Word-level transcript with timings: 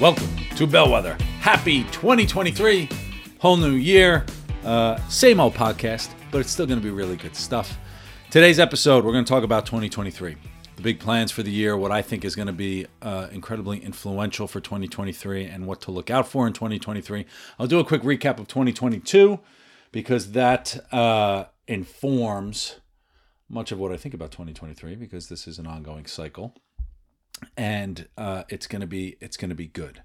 Welcome 0.00 0.34
to 0.56 0.66
Bellwether. 0.66 1.18
Happy 1.40 1.84
2023, 1.92 2.88
whole 3.38 3.58
new 3.58 3.72
year. 3.72 4.24
Uh, 4.64 4.96
same 5.10 5.38
old 5.38 5.52
podcast, 5.52 6.14
but 6.30 6.38
it's 6.38 6.50
still 6.50 6.64
going 6.64 6.80
to 6.80 6.82
be 6.82 6.90
really 6.90 7.16
good 7.16 7.36
stuff. 7.36 7.76
Today's 8.30 8.58
episode, 8.58 9.04
we're 9.04 9.12
going 9.12 9.26
to 9.26 9.28
talk 9.28 9.44
about 9.44 9.66
2023, 9.66 10.36
the 10.76 10.82
big 10.82 11.00
plans 11.00 11.30
for 11.30 11.42
the 11.42 11.50
year, 11.50 11.76
what 11.76 11.92
I 11.92 12.00
think 12.00 12.24
is 12.24 12.34
going 12.34 12.46
to 12.46 12.52
be 12.54 12.86
uh, 13.02 13.28
incredibly 13.30 13.78
influential 13.78 14.46
for 14.48 14.58
2023, 14.58 15.44
and 15.44 15.66
what 15.66 15.82
to 15.82 15.90
look 15.90 16.08
out 16.08 16.26
for 16.26 16.46
in 16.46 16.54
2023. 16.54 17.26
I'll 17.58 17.66
do 17.66 17.78
a 17.78 17.84
quick 17.84 18.00
recap 18.00 18.38
of 18.38 18.48
2022 18.48 19.38
because 19.92 20.32
that 20.32 20.82
uh, 20.94 21.44
informs 21.68 22.76
much 23.50 23.70
of 23.70 23.78
what 23.78 23.92
I 23.92 23.98
think 23.98 24.14
about 24.14 24.30
2023 24.30 24.94
because 24.94 25.28
this 25.28 25.46
is 25.46 25.58
an 25.58 25.66
ongoing 25.66 26.06
cycle 26.06 26.54
and 27.56 28.08
uh, 28.16 28.44
it's 28.48 28.66
gonna 28.66 28.86
be 28.86 29.16
it's 29.20 29.36
gonna 29.36 29.54
be 29.54 29.66
good. 29.66 30.02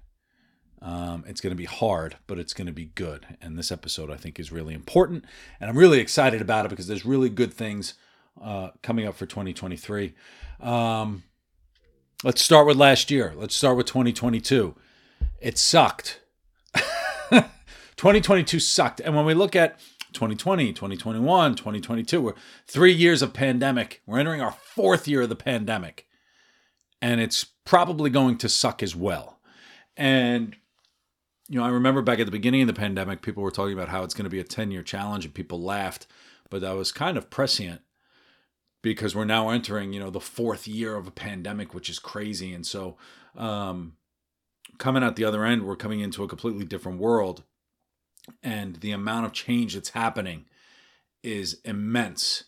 Um, 0.82 1.24
it's 1.26 1.40
gonna 1.40 1.54
be 1.54 1.64
hard, 1.64 2.16
but 2.26 2.38
it's 2.38 2.54
gonna 2.54 2.72
be 2.72 2.86
good. 2.86 3.26
And 3.40 3.58
this 3.58 3.72
episode 3.72 4.10
I 4.10 4.16
think 4.16 4.38
is 4.38 4.52
really 4.52 4.74
important, 4.74 5.24
and 5.60 5.70
I'm 5.70 5.78
really 5.78 6.00
excited 6.00 6.40
about 6.40 6.66
it 6.66 6.68
because 6.68 6.86
there's 6.86 7.04
really 7.04 7.28
good 7.28 7.52
things 7.52 7.94
uh, 8.42 8.70
coming 8.82 9.06
up 9.06 9.16
for 9.16 9.26
2023. 9.26 10.14
Um, 10.60 11.24
let's 12.22 12.42
start 12.42 12.66
with 12.66 12.76
last 12.76 13.10
year. 13.10 13.32
Let's 13.36 13.56
start 13.56 13.76
with 13.76 13.86
2022. 13.86 14.74
It 15.40 15.58
sucked. 15.58 16.20
2022 17.30 18.60
sucked, 18.60 19.00
and 19.00 19.16
when 19.16 19.24
we 19.24 19.34
look 19.34 19.56
at 19.56 19.78
2020, 20.12 20.72
2021, 20.72 21.54
2022, 21.54 22.20
we're 22.20 22.34
three 22.66 22.92
years 22.92 23.22
of 23.22 23.32
pandemic. 23.32 24.02
We're 24.06 24.18
entering 24.18 24.40
our 24.40 24.52
fourth 24.52 25.08
year 25.08 25.22
of 25.22 25.28
the 25.28 25.36
pandemic 25.36 26.05
and 27.00 27.20
it's 27.20 27.44
probably 27.64 28.10
going 28.10 28.38
to 28.38 28.48
suck 28.48 28.82
as 28.82 28.94
well. 28.96 29.38
And 29.96 30.56
you 31.48 31.58
know, 31.58 31.64
I 31.64 31.68
remember 31.68 32.02
back 32.02 32.18
at 32.18 32.26
the 32.26 32.32
beginning 32.32 32.62
of 32.62 32.66
the 32.66 32.74
pandemic, 32.74 33.22
people 33.22 33.42
were 33.42 33.50
talking 33.50 33.72
about 33.72 33.88
how 33.88 34.02
it's 34.02 34.14
going 34.14 34.24
to 34.24 34.30
be 34.30 34.40
a 34.40 34.44
10 34.44 34.70
year 34.70 34.82
challenge, 34.82 35.24
and 35.24 35.34
people 35.34 35.60
laughed, 35.60 36.06
but 36.50 36.60
that 36.60 36.74
was 36.74 36.92
kind 36.92 37.16
of 37.16 37.30
prescient 37.30 37.82
because 38.82 39.14
we're 39.14 39.24
now 39.24 39.48
entering, 39.50 39.92
you 39.92 40.00
know, 40.00 40.10
the 40.10 40.20
fourth 40.20 40.66
year 40.66 40.96
of 40.96 41.06
a 41.06 41.12
pandemic, 41.12 41.72
which 41.74 41.88
is 41.88 41.98
crazy. 41.98 42.52
And 42.52 42.66
so, 42.66 42.96
um, 43.36 43.94
coming 44.78 45.02
out 45.02 45.16
the 45.16 45.24
other 45.24 45.44
end, 45.44 45.64
we're 45.64 45.76
coming 45.76 46.00
into 46.00 46.24
a 46.24 46.28
completely 46.28 46.64
different 46.64 46.98
world, 46.98 47.44
and 48.42 48.76
the 48.76 48.90
amount 48.90 49.26
of 49.26 49.32
change 49.32 49.74
that's 49.74 49.90
happening 49.90 50.46
is 51.22 51.60
immense. 51.64 52.44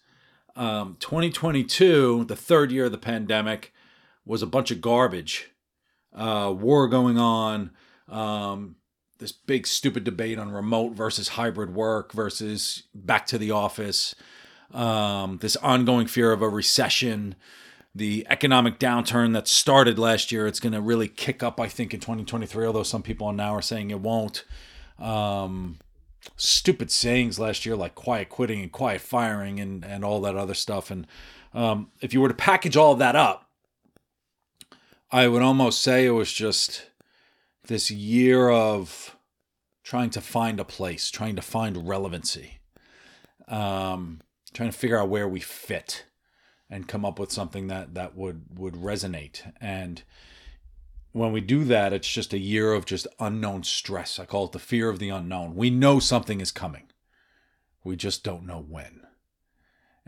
Um, 0.56 0.96
2022, 0.98 2.24
the 2.24 2.36
third 2.36 2.72
year 2.72 2.86
of 2.86 2.92
the 2.92 2.98
pandemic, 2.98 3.72
was 4.28 4.42
a 4.42 4.46
bunch 4.46 4.70
of 4.70 4.80
garbage. 4.80 5.50
Uh, 6.14 6.54
war 6.56 6.86
going 6.86 7.18
on. 7.18 7.70
Um, 8.08 8.76
this 9.18 9.32
big 9.32 9.66
stupid 9.66 10.04
debate 10.04 10.38
on 10.38 10.52
remote 10.52 10.92
versus 10.92 11.28
hybrid 11.28 11.74
work 11.74 12.12
versus 12.12 12.84
back 12.94 13.26
to 13.26 13.38
the 13.38 13.50
office. 13.50 14.14
Um, 14.72 15.38
this 15.40 15.56
ongoing 15.56 16.06
fear 16.06 16.30
of 16.30 16.42
a 16.42 16.48
recession. 16.48 17.34
The 17.94 18.27
economic 18.30 18.78
downturn 18.78 19.33
that 19.33 19.48
started 19.48 19.98
last 19.98 20.30
year, 20.30 20.46
it's 20.46 20.61
going 20.61 20.74
to 20.74 20.80
really 20.80 21.08
kick 21.08 21.42
up, 21.42 21.58
I 21.58 21.68
think, 21.68 21.92
in 21.94 22.00
2023, 22.00 22.67
although 22.67 22.83
some 22.83 23.02
people 23.02 23.33
now 23.33 23.55
are 23.55 23.62
saying 23.62 23.90
it 23.90 24.00
won't. 24.00 24.44
Um, 24.98 25.78
stupid 26.36 26.90
sayings 26.90 27.38
last 27.38 27.64
year 27.64 27.74
like 27.74 27.94
quiet 27.94 28.28
quitting 28.28 28.61
and 28.61 28.70
quiet 28.70 29.00
firing 29.00 29.58
and, 29.58 29.84
and 29.84 30.05
all 30.05 30.20
that 30.20 30.36
other 30.36 30.55
stuff. 30.55 30.90
And 30.90 31.06
um, 31.55 31.90
if 32.00 32.12
you 32.12 32.20
were 32.20 32.28
to 32.28 32.34
package 32.34 32.77
all 32.77 32.92
of 32.92 32.98
that 32.98 33.17
up, 33.17 33.48
I 35.11 35.27
would 35.27 35.41
almost 35.41 35.80
say 35.80 36.05
it 36.05 36.11
was 36.11 36.33
just 36.33 36.91
this 37.67 37.91
year 37.91 38.51
of 38.51 39.17
trying 39.83 40.11
to 40.11 40.20
find 40.20 40.61
a 40.61 40.64
place, 40.64 41.11
trying 41.11 41.35
to 41.36 41.42
find 41.42 41.89
relevancy, 41.89 42.58
um, 43.47 44.20
trying 44.52 44.70
to 44.70 44.77
figure 44.77 44.98
out 44.98 45.08
where 45.08 45.27
we 45.27 45.41
fit, 45.41 46.05
and 46.68 46.86
come 46.86 47.07
up 47.07 47.18
with 47.18 47.33
something 47.33 47.68
that 47.68 47.95
that 47.95 48.17
would 48.17 48.58
would 48.58 48.74
resonate. 48.74 49.51
And 49.63 50.02
when 51.13 51.33
we 51.33 51.41
do 51.41 51.64
that, 51.64 51.95
it's 51.95 52.08
just 52.08 52.35
a 52.35 52.39
year 52.39 52.74
of 52.74 52.85
just 52.85 53.07
unknown 53.18 53.63
stress. 53.63 54.18
I 54.18 54.27
call 54.27 54.45
it 54.45 54.52
the 54.52 54.58
fear 54.58 54.91
of 54.91 54.98
the 54.98 55.08
unknown. 55.08 55.57
We 55.57 55.70
know 55.70 56.01
something 56.01 56.42
is 56.42 56.52
coming, 56.52 56.89
we 57.83 57.97
just 57.97 58.23
don't 58.23 58.47
know 58.47 58.61
when 58.61 59.08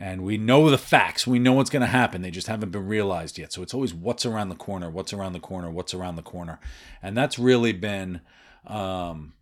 and 0.01 0.23
we 0.23 0.39
know 0.39 0.71
the 0.71 0.79
facts. 0.79 1.27
We 1.27 1.39
know 1.39 1.53
what's 1.53 1.69
going 1.69 1.83
to 1.83 1.87
happen. 1.87 2.23
They 2.23 2.31
just 2.31 2.47
haven't 2.47 2.71
been 2.71 2.89
realized 2.89 3.37
yet. 3.39 3.53
So 3.53 3.63
it's 3.63 3.75
always 3.75 3.93
what's 3.93 4.25
around 4.25 4.49
the 4.49 4.55
corner, 4.57 4.89
what's 4.89 5.13
around 5.13 5.35
the 5.35 5.41
corner, 5.41 5.71
what's 5.71 5.93
around 5.93 6.17
the 6.17 6.23
corner, 6.23 6.59
and 7.03 7.17
that's 7.17 7.39
really 7.39 7.73
been 7.73 8.23
um, 8.67 9.35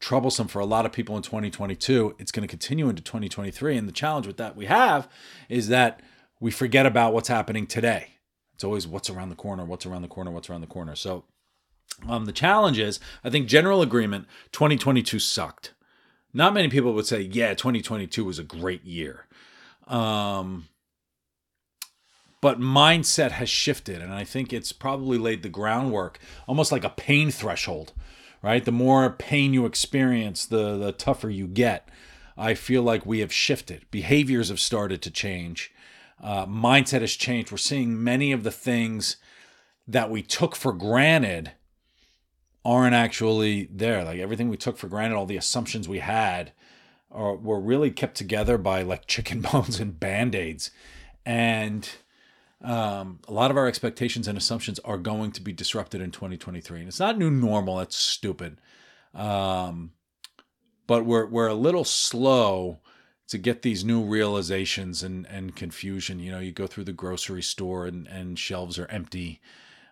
troublesome 0.00 0.48
for 0.48 0.60
a 0.60 0.66
lot 0.66 0.86
of 0.86 0.92
people 0.92 1.16
in 1.16 1.22
2022. 1.22 2.16
It's 2.18 2.32
going 2.32 2.42
to 2.42 2.50
continue 2.50 2.88
into 2.88 3.02
2023, 3.02 3.76
and 3.76 3.86
the 3.86 3.92
challenge 3.92 4.26
with 4.26 4.38
that 4.38 4.56
we 4.56 4.64
have 4.66 5.08
is 5.48 5.68
that 5.68 6.00
we 6.40 6.50
forget 6.50 6.86
about 6.86 7.12
what's 7.12 7.28
happening 7.28 7.66
today. 7.66 8.14
It's 8.54 8.64
always 8.64 8.86
what's 8.86 9.10
around 9.10 9.28
the 9.28 9.36
corner, 9.36 9.66
what's 9.66 9.84
around 9.84 10.02
the 10.02 10.08
corner, 10.08 10.30
what's 10.30 10.48
around 10.48 10.62
the 10.62 10.66
corner. 10.66 10.94
So 10.96 11.24
um, 12.08 12.24
the 12.24 12.32
challenge 12.32 12.78
is, 12.78 12.98
I 13.22 13.30
think 13.30 13.48
general 13.48 13.82
agreement, 13.82 14.26
2022 14.52 15.18
sucked. 15.18 15.74
Not 16.32 16.54
many 16.54 16.68
people 16.68 16.92
would 16.94 17.06
say, 17.06 17.20
yeah, 17.20 17.54
2022 17.54 18.24
was 18.24 18.38
a 18.38 18.44
great 18.44 18.84
year. 18.84 19.25
Um, 19.86 20.68
but 22.40 22.60
mindset 22.60 23.32
has 23.32 23.48
shifted, 23.48 24.00
and 24.00 24.12
I 24.12 24.24
think 24.24 24.52
it's 24.52 24.72
probably 24.72 25.18
laid 25.18 25.42
the 25.42 25.48
groundwork, 25.48 26.18
almost 26.46 26.70
like 26.70 26.84
a 26.84 26.90
pain 26.90 27.30
threshold, 27.30 27.92
right? 28.42 28.64
The 28.64 28.72
more 28.72 29.10
pain 29.10 29.52
you 29.54 29.66
experience, 29.66 30.46
the 30.46 30.76
the 30.76 30.92
tougher 30.92 31.30
you 31.30 31.46
get. 31.46 31.88
I 32.36 32.54
feel 32.54 32.82
like 32.82 33.06
we 33.06 33.20
have 33.20 33.32
shifted. 33.32 33.86
Behaviors 33.90 34.50
have 34.50 34.60
started 34.60 35.00
to 35.02 35.10
change. 35.10 35.72
Uh, 36.22 36.46
mindset 36.46 37.00
has 37.00 37.14
changed. 37.14 37.50
We're 37.50 37.58
seeing 37.58 38.02
many 38.02 38.32
of 38.32 38.42
the 38.42 38.50
things 38.50 39.16
that 39.88 40.10
we 40.10 40.22
took 40.22 40.54
for 40.54 40.72
granted 40.72 41.52
aren't 42.64 42.94
actually 42.94 43.68
there. 43.72 44.04
Like 44.04 44.18
everything 44.18 44.48
we 44.48 44.56
took 44.56 44.76
for 44.76 44.88
granted, 44.88 45.16
all 45.16 45.26
the 45.26 45.36
assumptions 45.36 45.88
we 45.88 46.00
had, 46.00 46.52
are 47.10 47.36
were 47.36 47.60
really 47.60 47.90
kept 47.90 48.16
together 48.16 48.58
by 48.58 48.82
like 48.82 49.06
chicken 49.06 49.40
bones 49.40 49.80
and 49.80 49.98
band-aids. 49.98 50.70
And 51.24 51.88
um, 52.62 53.20
a 53.28 53.32
lot 53.32 53.50
of 53.50 53.56
our 53.56 53.66
expectations 53.66 54.28
and 54.28 54.38
assumptions 54.38 54.78
are 54.80 54.98
going 54.98 55.32
to 55.32 55.40
be 55.40 55.52
disrupted 55.52 56.00
in 56.00 56.10
2023 56.10 56.80
and 56.80 56.88
it's 56.88 57.00
not 57.00 57.18
new 57.18 57.30
normal. 57.30 57.76
That's 57.76 57.96
stupid. 57.96 58.60
Um, 59.14 59.92
but 60.86 61.04
we're 61.04 61.26
we're 61.26 61.48
a 61.48 61.54
little 61.54 61.84
slow 61.84 62.80
to 63.28 63.38
get 63.38 63.62
these 63.62 63.84
new 63.84 64.04
realizations 64.04 65.02
and 65.02 65.26
and 65.26 65.56
confusion. 65.56 66.18
You 66.20 66.32
know 66.32 66.38
you 66.38 66.52
go 66.52 66.66
through 66.66 66.84
the 66.84 66.92
grocery 66.92 67.42
store 67.42 67.86
and 67.86 68.06
and 68.06 68.38
shelves 68.38 68.78
are 68.78 68.86
empty. 68.88 69.40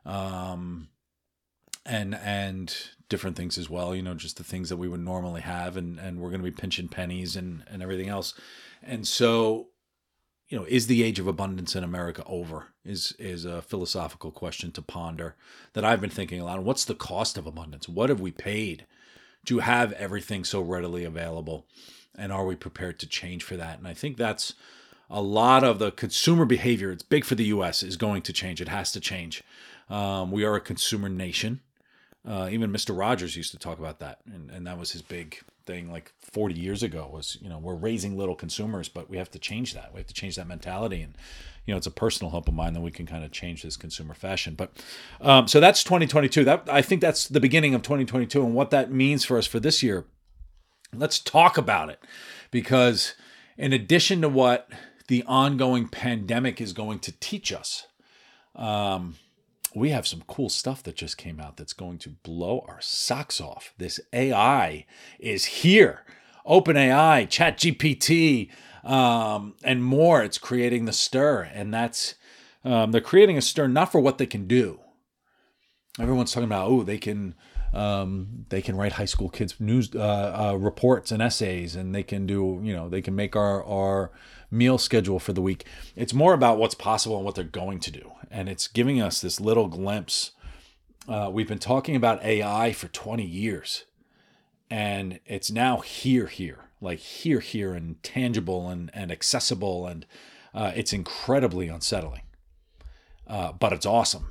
Um, 0.06 0.88
and 1.86 2.14
and 2.14 2.76
different 3.08 3.36
things 3.36 3.58
as 3.58 3.68
well 3.68 3.94
you 3.94 4.02
know 4.02 4.14
just 4.14 4.38
the 4.38 4.44
things 4.44 4.68
that 4.68 4.76
we 4.76 4.88
would 4.88 5.00
normally 5.00 5.42
have 5.42 5.76
and 5.76 5.98
and 5.98 6.18
we're 6.18 6.30
going 6.30 6.40
to 6.42 6.50
be 6.50 6.50
pinching 6.50 6.88
pennies 6.88 7.36
and 7.36 7.64
and 7.68 7.82
everything 7.82 8.08
else. 8.08 8.34
And 8.82 9.06
so 9.06 9.68
you 10.48 10.58
know 10.58 10.64
is 10.68 10.86
the 10.86 11.02
age 11.02 11.18
of 11.18 11.26
abundance 11.26 11.74
in 11.74 11.84
america 11.84 12.22
over 12.26 12.68
is 12.84 13.12
is 13.18 13.44
a 13.44 13.62
philosophical 13.62 14.30
question 14.30 14.70
to 14.72 14.82
ponder 14.82 15.36
that 15.72 15.84
i've 15.84 16.00
been 16.00 16.10
thinking 16.10 16.40
a 16.40 16.44
lot. 16.44 16.62
What's 16.62 16.84
the 16.84 16.94
cost 16.94 17.38
of 17.38 17.46
abundance? 17.46 17.88
What 17.88 18.08
have 18.10 18.20
we 18.20 18.30
paid 18.30 18.86
to 19.46 19.58
have 19.60 19.92
everything 19.92 20.44
so 20.44 20.62
readily 20.62 21.04
available? 21.04 21.66
And 22.16 22.32
are 22.32 22.46
we 22.46 22.56
prepared 22.56 22.98
to 23.00 23.06
change 23.06 23.42
for 23.42 23.56
that? 23.56 23.78
And 23.78 23.88
i 23.88 23.94
think 23.94 24.16
that's 24.16 24.54
a 25.10 25.20
lot 25.20 25.62
of 25.62 25.78
the 25.78 25.90
consumer 25.92 26.44
behavior 26.46 26.90
it's 26.90 27.02
big 27.02 27.24
for 27.24 27.34
the 27.34 27.44
us 27.46 27.82
is 27.82 27.96
going 27.96 28.22
to 28.22 28.32
change. 28.32 28.60
It 28.60 28.68
has 28.68 28.90
to 28.92 29.00
change. 29.00 29.42
Um, 29.90 30.30
we 30.30 30.44
are 30.44 30.56
a 30.56 30.60
consumer 30.60 31.08
nation 31.08 31.60
Uh, 32.26 32.48
even 32.50 32.72
Mr. 32.72 32.96
Rogers 32.98 33.36
used 33.36 33.52
to 33.52 33.58
talk 33.58 33.78
about 33.78 33.98
that, 33.98 34.20
and, 34.32 34.50
and 34.50 34.66
that 34.66 34.78
was 34.78 34.92
his 34.92 35.02
big 35.02 35.42
thing 35.66 35.90
like 35.90 36.12
40 36.20 36.54
years 36.54 36.82
ago 36.82 37.08
was, 37.10 37.38
you 37.40 37.48
know, 37.48 37.58
we're 37.58 37.74
raising 37.74 38.16
little 38.16 38.34
consumers, 38.34 38.88
but 38.88 39.10
we 39.10 39.16
have 39.16 39.30
to 39.32 39.38
change 39.38 39.74
that. 39.74 39.92
We 39.92 40.00
have 40.00 40.06
to 40.06 40.14
change 40.14 40.36
that 40.36 40.46
mentality. 40.46 41.02
And, 41.02 41.16
you 41.64 41.72
know, 41.72 41.78
it's 41.78 41.86
a 41.86 41.90
personal 41.90 42.30
hope 42.30 42.48
of 42.48 42.54
mine 42.54 42.74
that 42.74 42.80
we 42.80 42.90
can 42.90 43.06
kind 43.06 43.24
of 43.24 43.32
change 43.32 43.62
this 43.62 43.76
consumer 43.76 44.14
fashion. 44.14 44.54
But 44.54 44.72
um, 45.20 45.48
so 45.48 45.60
that's 45.60 45.82
2022. 45.84 46.44
That 46.44 46.68
I 46.70 46.82
think 46.82 47.00
that's 47.00 47.28
the 47.28 47.40
beginning 47.40 47.74
of 47.74 47.82
2022 47.82 48.44
and 48.44 48.54
what 48.54 48.70
that 48.70 48.90
means 48.90 49.24
for 49.24 49.38
us 49.38 49.46
for 49.46 49.60
this 49.60 49.82
year. 49.82 50.04
Let's 50.92 51.18
talk 51.18 51.58
about 51.58 51.88
it 51.88 52.00
because 52.50 53.14
in 53.56 53.72
addition 53.72 54.20
to 54.22 54.28
what 54.28 54.68
the 55.08 55.24
ongoing 55.26 55.88
pandemic 55.88 56.60
is 56.60 56.72
going 56.72 57.00
to 57.00 57.12
teach 57.12 57.52
us, 57.52 57.86
um, 58.54 59.16
we 59.74 59.90
have 59.90 60.06
some 60.06 60.22
cool 60.26 60.48
stuff 60.48 60.82
that 60.84 60.96
just 60.96 61.18
came 61.18 61.40
out 61.40 61.56
that's 61.56 61.72
going 61.72 61.98
to 61.98 62.10
blow 62.10 62.64
our 62.68 62.80
socks 62.80 63.40
off. 63.40 63.74
This 63.78 64.00
AI 64.12 64.86
is 65.18 65.44
here. 65.46 66.04
OpenAI, 66.46 67.26
ChatGPT, 67.26 68.50
um, 68.88 69.54
and 69.64 69.82
more. 69.82 70.22
It's 70.22 70.38
creating 70.38 70.84
the 70.84 70.92
stir, 70.92 71.42
and 71.42 71.72
that's 71.72 72.14
um, 72.64 72.92
they're 72.92 73.00
creating 73.00 73.38
a 73.38 73.42
stir 73.42 73.66
not 73.66 73.90
for 73.90 74.00
what 74.00 74.18
they 74.18 74.26
can 74.26 74.46
do. 74.46 74.80
Everyone's 75.98 76.32
talking 76.32 76.48
about 76.48 76.68
oh 76.68 76.82
they 76.82 76.98
can 76.98 77.34
um, 77.74 78.46
they 78.48 78.62
can 78.62 78.76
write 78.76 78.92
high 78.92 79.04
school 79.04 79.28
kids 79.28 79.58
news 79.58 79.90
uh, 79.94 80.52
uh, 80.52 80.56
reports 80.56 81.10
and 81.10 81.20
essays, 81.20 81.74
and 81.74 81.94
they 81.94 82.02
can 82.02 82.26
do 82.26 82.60
you 82.62 82.74
know 82.74 82.88
they 82.88 83.02
can 83.02 83.14
make 83.14 83.34
our 83.36 83.62
our 83.64 84.12
meal 84.54 84.78
schedule 84.78 85.18
for 85.18 85.32
the 85.32 85.42
week. 85.42 85.66
It's 85.96 86.14
more 86.14 86.32
about 86.32 86.58
what's 86.58 86.74
possible 86.74 87.16
and 87.16 87.24
what 87.24 87.34
they're 87.34 87.44
going 87.44 87.80
to 87.80 87.90
do. 87.90 88.12
And 88.30 88.48
it's 88.48 88.68
giving 88.68 89.00
us 89.00 89.20
this 89.20 89.40
little 89.40 89.68
glimpse. 89.68 90.30
Uh, 91.08 91.28
we've 91.32 91.48
been 91.48 91.58
talking 91.58 91.96
about 91.96 92.24
AI 92.24 92.72
for 92.72 92.88
20 92.88 93.24
years, 93.24 93.84
and 94.70 95.20
it's 95.26 95.50
now 95.50 95.78
here, 95.78 96.28
here, 96.28 96.70
like 96.80 97.00
here, 97.00 97.40
here, 97.40 97.74
and 97.74 98.02
tangible 98.02 98.68
and, 98.68 98.90
and 98.94 99.12
accessible. 99.12 99.86
And 99.86 100.06
uh, 100.54 100.72
it's 100.74 100.92
incredibly 100.92 101.68
unsettling, 101.68 102.22
uh, 103.26 103.52
but 103.52 103.72
it's 103.72 103.84
awesome. 103.84 104.30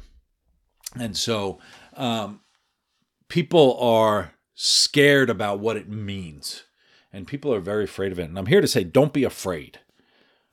And 1.00 1.18
so 1.18 1.60
um, 1.96 2.40
people 3.28 3.78
are 3.80 4.34
scared 4.56 5.30
about 5.30 5.60
what 5.60 5.78
it 5.78 5.90
means 5.90 6.64
and 7.12 7.28
people 7.28 7.54
are 7.54 7.60
very 7.60 7.84
afraid 7.84 8.12
of 8.12 8.20
it. 8.20 8.24
And 8.24 8.38
I'm 8.38 8.48
here 8.48 8.62
to 8.62 8.68
say, 8.68 8.84
don't 8.84 9.14
be 9.14 9.24
afraid 9.24 9.80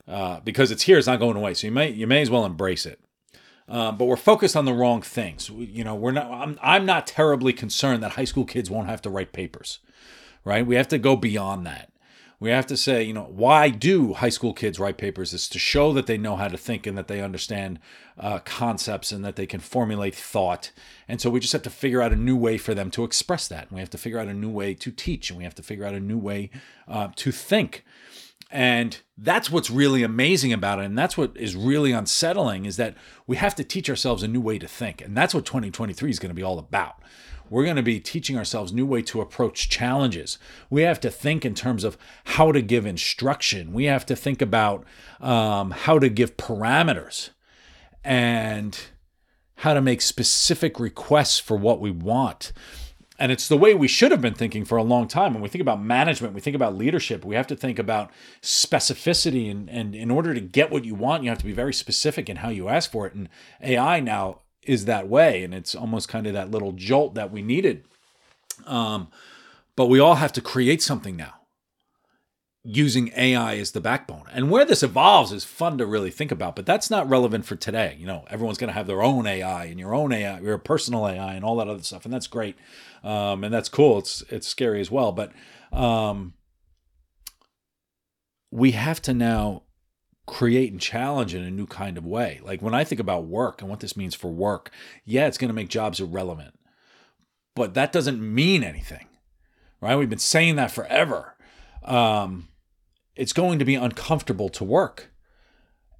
uh, 0.07 0.41
because 0.41 0.71
it's 0.71 0.83
here, 0.83 0.99
it's 0.99 1.07
not 1.07 1.19
going 1.19 1.37
away. 1.37 1.55
So 1.55 1.67
you 1.67 1.73
may 1.73 1.91
you 1.91 2.07
may 2.07 2.21
as 2.21 2.31
well 2.31 2.45
embrace 2.45 2.85
it. 2.87 3.01
Um, 3.69 3.97
but 3.97 4.07
we're 4.07 4.17
focused 4.17 4.57
on 4.57 4.65
the 4.65 4.73
wrong 4.73 5.01
things. 5.01 5.49
We, 5.49 5.67
you 5.67 5.85
know, 5.85 5.95
we're 5.95 6.11
not. 6.11 6.31
I'm, 6.31 6.59
I'm 6.61 6.85
not 6.85 7.07
terribly 7.07 7.53
concerned 7.53 8.03
that 8.03 8.13
high 8.13 8.25
school 8.25 8.45
kids 8.45 8.69
won't 8.69 8.89
have 8.89 9.01
to 9.03 9.11
write 9.11 9.33
papers, 9.33 9.79
right? 10.45 10.67
We 10.67 10.75
have 10.75 10.89
to 10.89 10.99
go 10.99 11.15
beyond 11.15 11.67
that. 11.67 11.90
We 12.41 12.49
have 12.49 12.67
to 12.69 12.77
say, 12.77 13.03
you 13.03 13.13
know, 13.13 13.29
why 13.31 13.69
do 13.69 14.15
high 14.15 14.31
school 14.31 14.55
kids 14.55 14.81
write 14.81 14.97
papers? 14.97 15.35
Is 15.35 15.47
to 15.51 15.59
show 15.59 15.93
that 15.93 16.07
they 16.07 16.17
know 16.17 16.37
how 16.37 16.49
to 16.49 16.57
think 16.57 16.87
and 16.87 16.97
that 16.97 17.07
they 17.07 17.21
understand 17.21 17.79
uh, 18.19 18.39
concepts 18.39 19.13
and 19.13 19.23
that 19.27 19.37
they 19.37 19.47
can 19.47 19.61
formulate 19.61 20.15
thought. 20.15 20.73
And 21.07 21.21
so 21.21 21.29
we 21.29 21.39
just 21.39 21.53
have 21.53 21.63
to 21.63 21.71
figure 21.71 22.01
out 22.01 22.13
a 22.13 22.17
new 22.17 22.37
way 22.37 22.57
for 22.57 22.73
them 22.73 22.91
to 22.93 23.05
express 23.05 23.47
that. 23.49 23.65
And 23.65 23.73
we 23.73 23.81
have 23.81 23.91
to 23.91 23.99
figure 23.99 24.19
out 24.19 24.29
a 24.29 24.35
new 24.35 24.49
way 24.49 24.73
to 24.73 24.91
teach, 24.91 25.29
and 25.29 25.37
we 25.37 25.45
have 25.45 25.55
to 25.57 25.63
figure 25.63 25.85
out 25.85 25.95
a 25.95 26.01
new 26.01 26.19
way 26.19 26.51
uh, 26.89 27.09
to 27.17 27.31
think. 27.31 27.85
And 28.51 28.99
that's 29.17 29.51
what's 29.51 29.71
really 29.71 30.03
amazing 30.03 30.53
about 30.53 30.81
it. 30.81 30.87
And 30.87 30.99
that's 30.99 31.17
what 31.17 31.37
is 31.37 31.55
really 31.55 31.93
unsettling 31.93 32.65
is 32.65 32.77
that 32.79 32.97
we 33.27 33.37
have 33.37 33.55
to 33.57 33.65
teach 33.65 33.89
ourselves 33.89 34.23
a 34.23 34.29
new 34.29 34.41
way 34.41 34.59
to 34.59 34.67
think. 34.67 35.01
And 35.01 35.17
that's 35.17 35.35
what 35.35 35.45
2023 35.45 36.11
is 36.11 36.19
going 36.19 36.31
to 36.31 36.35
be 36.35 36.43
all 36.43 36.59
about. 36.59 36.97
We're 37.49 37.65
going 37.65 37.77
to 37.77 37.83
be 37.83 37.99
teaching 37.99 38.39
ourselves 38.39 38.73
new 38.73 38.87
way 38.87 39.03
to 39.03 39.21
approach 39.21 39.69
challenges. 39.69 40.39
We 40.69 40.83
have 40.83 41.01
to 41.01 41.11
think 41.11 41.45
in 41.45 41.55
terms 41.55 41.83
of 41.83 41.99
how 42.25 42.53
to 42.53 42.63
give 42.63 42.87
instruction. 42.87 43.73
We 43.73 43.85
have 43.85 44.07
to 44.07 44.17
think 44.17 44.41
about 44.41 44.85
um, 45.21 45.73
how 45.73 45.99
to 45.99 46.09
give 46.09 46.37
parameters 46.37 47.31
and 48.05 48.79
how 49.57 49.75
to 49.75 49.81
make 49.81 50.01
specific 50.01 50.79
requests 50.79 51.39
for 51.39 51.57
what 51.57 51.81
we 51.81 51.91
want. 51.91 52.53
And 53.21 53.31
it's 53.31 53.49
the 53.49 53.57
way 53.59 53.75
we 53.75 53.87
should 53.87 54.13
have 54.13 54.23
been 54.23 54.35
thinking 54.35 54.65
for 54.65 54.79
a 54.79 54.83
long 54.83 55.07
time. 55.07 55.35
When 55.35 55.43
we 55.43 55.51
think 55.51 55.61
about 55.61 55.83
management, 55.83 56.33
we 56.33 56.41
think 56.41 56.57
about 56.57 56.75
leadership, 56.75 57.23
we 57.23 57.35
have 57.35 57.47
to 57.49 57.57
think 57.57 57.79
about 57.79 58.11
specificity. 58.41 59.51
And, 59.51 59.69
and 59.69 59.95
in 59.95 60.11
order 60.11 60.33
to 60.33 60.41
get 60.41 60.71
what 60.71 60.87
you 60.87 60.95
want, 60.95 61.23
you 61.23 61.29
have 61.29 61.39
to 61.39 61.45
be 61.45 61.53
very 61.53 61.75
specific 61.75 62.31
in 62.31 62.37
how 62.37 62.49
you 62.49 62.69
ask 62.69 62.91
for 62.91 63.07
it. 63.07 63.13
And 63.13 63.29
AI 63.63 64.01
now 64.01 64.39
is 64.63 64.87
that 64.87 65.07
way. 65.07 65.45
And 65.45 65.53
it's 65.53 65.75
almost 65.75 66.09
kind 66.09 66.27
of 66.27 66.33
that 66.33 66.51
little 66.51 66.73
jolt 66.73 67.15
that 67.15 67.31
we 67.31 67.43
needed. 67.43 67.85
Um, 68.67 69.09
but 69.77 69.87
we 69.87 70.01
all 70.01 70.15
have 70.15 70.33
to 70.33 70.41
create 70.41 70.81
something 70.83 71.15
now 71.15 71.40
using 72.63 73.11
AI 73.17 73.57
as 73.57 73.73
the 73.73 73.81
backbone. 73.81 74.25
And 74.33 74.51
where 74.51 74.65
this 74.65 74.83
evolves 74.83 75.33
is 75.33 75.45
fun 75.45 75.79
to 75.79 75.87
really 75.87 76.11
think 76.11 76.31
about, 76.31 76.57
but 76.57 76.67
that's 76.67 76.91
not 76.91 77.09
relevant 77.09 77.47
for 77.47 77.57
today. 77.57 77.97
You 77.99 78.07
know, 78.07 78.25
everyone's 78.29 78.59
going 78.59 78.69
to 78.69 78.75
have 78.75 78.87
their 78.87 79.03
own 79.03 79.27
AI 79.27 79.65
and 79.65 79.81
your 79.81 79.95
own 79.95 80.13
AI, 80.13 80.41
your 80.41 80.59
personal 80.59 81.09
AI, 81.09 81.35
and 81.35 81.45
all 81.45 81.57
that 81.57 81.69
other 81.69 81.83
stuff, 81.83 82.05
and 82.05 82.13
that's 82.13 82.27
great, 82.27 82.57
um, 83.03 83.45
and 83.45 83.55
that's 83.55 83.69
cool. 83.69 83.99
It's 83.99 84.23
it's 84.29 84.47
scary 84.47 84.81
as 84.81 84.91
well, 84.91 85.13
but 85.13 85.33
um, 85.73 86.35
we 88.51 88.73
have 88.73 89.01
to 89.03 89.15
now 89.15 89.63
create 90.27 90.71
and 90.71 90.81
challenge 90.81 91.35
in 91.35 91.43
a 91.43 91.51
new 91.51 91.67
kind 91.67 91.97
of 91.97 92.05
way. 92.05 92.41
Like 92.43 92.61
when 92.61 92.75
I 92.75 92.85
think 92.85 93.01
about 93.01 93.25
work 93.25 93.63
and 93.63 93.71
what 93.71 93.81
this 93.81 93.97
means 93.97 94.15
for 94.15 94.31
work, 94.31 94.71
yeah, 95.05 95.27
it's 95.27 95.39
going 95.39 95.49
to 95.49 95.55
make 95.55 95.69
jobs 95.69 95.99
irrelevant, 95.99 96.59
but 97.57 97.73
that 97.73 97.91
doesn't 97.91 98.21
mean 98.21 98.63
anything, 98.63 99.07
right? 99.81 99.97
We've 99.97 100.11
been 100.11 100.19
saying 100.19 100.57
that 100.57 100.71
forever. 100.71 101.37
Um, 101.83 102.50
it's 103.17 103.33
going 103.33 103.59
to 103.59 103.65
be 103.65 103.75
uncomfortable 103.75 104.49
to 104.51 104.65
work. 104.65 105.11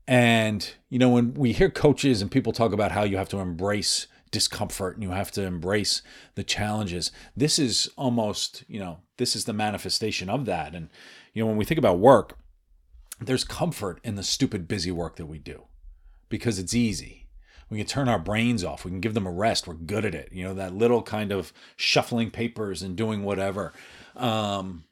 And, 0.07 0.69
you 0.89 0.99
know, 0.99 1.11
when 1.11 1.35
we 1.35 1.53
hear 1.53 1.71
coaches 1.71 2.21
and 2.21 2.31
people 2.31 2.53
talk 2.53 2.73
about 2.73 2.93
how 2.93 3.05
you 3.05 3.17
have 3.17 3.29
to 3.31 3.39
embrace 3.39 4.07
discomfort 4.31 4.95
and 4.95 5.03
you 5.03 5.11
have 5.11 5.31
to 5.33 5.43
embrace 5.43 6.03
the 6.35 6.45
challenges, 6.45 7.13
this 7.37 7.59
is 7.59 7.91
almost, 7.97 8.65
you 8.69 8.81
know, 8.81 8.99
this 9.19 9.37
is 9.37 9.45
the 9.45 9.53
manifestation 9.53 10.29
of 10.29 10.47
that. 10.47 10.75
And, 10.75 10.89
you 11.33 11.43
know, 11.43 11.47
when 11.47 11.57
we 11.57 11.65
think 11.65 11.79
about 11.79 11.99
work, 11.99 12.39
there's 13.21 13.45
comfort 13.45 14.01
in 14.03 14.15
the 14.15 14.23
stupid 14.23 14.67
busy 14.67 14.91
work 14.91 15.17
that 15.17 15.27
we 15.27 15.39
do 15.39 15.65
because 16.29 16.59
it's 16.59 16.75
easy. 16.75 17.29
We 17.69 17.79
can 17.79 17.87
turn 17.87 18.09
our 18.09 18.19
brains 18.19 18.65
off. 18.65 18.85
We 18.85 18.91
can 18.91 19.01
give 19.01 19.15
them 19.15 19.27
a 19.27 19.33
rest. 19.33 19.69
We're 19.69 19.75
good 19.75 20.05
at 20.05 20.15
it. 20.15 20.31
You 20.33 20.43
know, 20.45 20.55
that 20.55 20.75
little 20.75 21.03
kind 21.03 21.31
of 21.31 21.53
shuffling 21.77 22.31
papers 22.33 22.83
and 22.83 22.97
doing 22.97 23.23
whatever. 23.23 23.73
Um, 24.17 24.85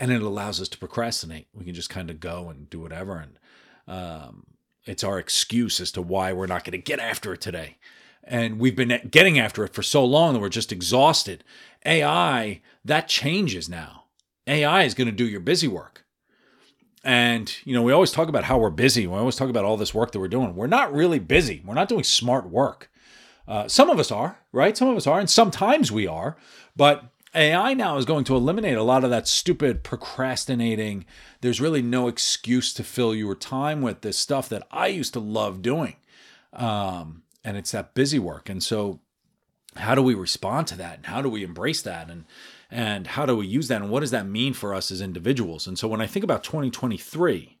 and 0.00 0.10
it 0.10 0.22
allows 0.22 0.60
us 0.60 0.68
to 0.68 0.78
procrastinate. 0.78 1.46
We 1.54 1.64
can 1.64 1.74
just 1.74 1.90
kind 1.90 2.10
of 2.10 2.20
go 2.20 2.48
and 2.48 2.68
do 2.68 2.80
whatever, 2.80 3.16
and 3.16 3.38
um, 3.86 4.46
it's 4.84 5.04
our 5.04 5.18
excuse 5.18 5.80
as 5.80 5.92
to 5.92 6.02
why 6.02 6.32
we're 6.32 6.46
not 6.46 6.64
going 6.64 6.72
to 6.72 6.78
get 6.78 7.00
after 7.00 7.32
it 7.32 7.40
today. 7.40 7.78
And 8.22 8.58
we've 8.58 8.76
been 8.76 9.08
getting 9.10 9.38
after 9.38 9.64
it 9.64 9.74
for 9.74 9.82
so 9.82 10.04
long 10.04 10.32
that 10.32 10.40
we're 10.40 10.48
just 10.48 10.72
exhausted. 10.72 11.44
AI 11.84 12.62
that 12.84 13.08
changes 13.08 13.68
now. 13.68 14.04
AI 14.46 14.82
is 14.82 14.94
going 14.94 15.06
to 15.06 15.12
do 15.12 15.26
your 15.26 15.40
busy 15.40 15.68
work. 15.68 16.04
And, 17.02 17.54
you 17.64 17.74
know, 17.74 17.82
we 17.82 17.92
always 17.92 18.12
talk 18.12 18.28
about 18.28 18.44
how 18.44 18.58
we're 18.58 18.70
busy. 18.70 19.06
We 19.06 19.16
always 19.16 19.36
talk 19.36 19.50
about 19.50 19.64
all 19.64 19.76
this 19.76 19.92
work 19.92 20.12
that 20.12 20.20
we're 20.20 20.28
doing. 20.28 20.54
We're 20.54 20.66
not 20.66 20.92
really 20.92 21.18
busy. 21.18 21.62
We're 21.64 21.74
not 21.74 21.88
doing 21.88 22.04
smart 22.04 22.48
work. 22.48 22.90
Uh, 23.46 23.68
some 23.68 23.90
of 23.90 23.98
us 23.98 24.10
are, 24.10 24.38
right? 24.52 24.76
Some 24.76 24.88
of 24.88 24.96
us 24.96 25.06
are, 25.06 25.20
and 25.20 25.28
sometimes 25.28 25.92
we 25.92 26.06
are. 26.06 26.36
But 26.74 27.04
AI 27.34 27.74
now 27.74 27.96
is 27.96 28.04
going 28.04 28.24
to 28.24 28.36
eliminate 28.36 28.76
a 28.76 28.82
lot 28.82 29.04
of 29.04 29.10
that 29.10 29.26
stupid 29.26 29.82
procrastinating. 29.82 31.04
There's 31.40 31.60
really 31.60 31.82
no 31.82 32.08
excuse 32.08 32.72
to 32.74 32.84
fill 32.84 33.14
your 33.14 33.34
time 33.34 33.82
with 33.82 34.02
this 34.02 34.18
stuff 34.18 34.48
that 34.50 34.66
I 34.70 34.86
used 34.86 35.12
to 35.14 35.20
love 35.20 35.60
doing. 35.60 35.96
Um, 36.52 37.22
and 37.42 37.56
it's 37.56 37.72
that 37.72 37.94
busy 37.94 38.18
work. 38.18 38.48
And 38.48 38.62
so, 38.62 39.00
how 39.76 39.96
do 39.96 40.02
we 40.02 40.14
respond 40.14 40.68
to 40.68 40.76
that? 40.76 40.98
And 40.98 41.06
how 41.06 41.20
do 41.20 41.28
we 41.28 41.42
embrace 41.42 41.82
that? 41.82 42.08
And 42.08 42.24
and 42.70 43.08
how 43.08 43.26
do 43.26 43.36
we 43.36 43.46
use 43.46 43.68
that? 43.68 43.82
And 43.82 43.90
what 43.90 44.00
does 44.00 44.12
that 44.12 44.26
mean 44.26 44.54
for 44.54 44.72
us 44.72 44.90
as 44.90 45.00
individuals? 45.00 45.66
And 45.66 45.78
so, 45.78 45.88
when 45.88 46.00
I 46.00 46.06
think 46.06 46.22
about 46.22 46.44
2023, 46.44 47.58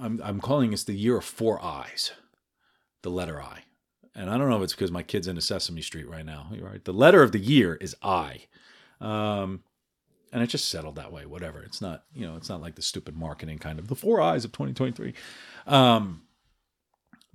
I'm, 0.00 0.20
I'm 0.24 0.40
calling 0.40 0.70
this 0.70 0.84
the 0.84 0.94
year 0.94 1.18
of 1.18 1.24
four 1.24 1.62
I's, 1.62 2.12
the 3.02 3.10
letter 3.10 3.42
I 3.42 3.64
and 4.18 4.28
I 4.28 4.36
don't 4.36 4.48
know 4.50 4.56
if 4.56 4.62
it's 4.62 4.72
because 4.72 4.90
my 4.90 5.04
kid's 5.04 5.28
into 5.28 5.40
Sesame 5.40 5.80
Street 5.80 6.08
right 6.08 6.26
now. 6.26 6.48
Right. 6.60 6.84
The 6.84 6.92
letter 6.92 7.22
of 7.22 7.30
the 7.30 7.38
year 7.38 7.76
is 7.76 7.94
I. 8.02 8.46
Um, 9.00 9.62
and 10.32 10.42
it 10.42 10.48
just 10.48 10.68
settled 10.68 10.96
that 10.96 11.12
way, 11.12 11.24
whatever. 11.24 11.62
It's 11.62 11.80
not, 11.80 12.02
you 12.12 12.26
know, 12.26 12.36
it's 12.36 12.48
not 12.48 12.60
like 12.60 12.74
the 12.74 12.82
stupid 12.82 13.16
marketing 13.16 13.58
kind 13.58 13.78
of 13.78 13.86
the 13.86 13.94
four 13.94 14.20
I's 14.20 14.44
of 14.44 14.52
2023. 14.52 15.14
Um, 15.66 16.22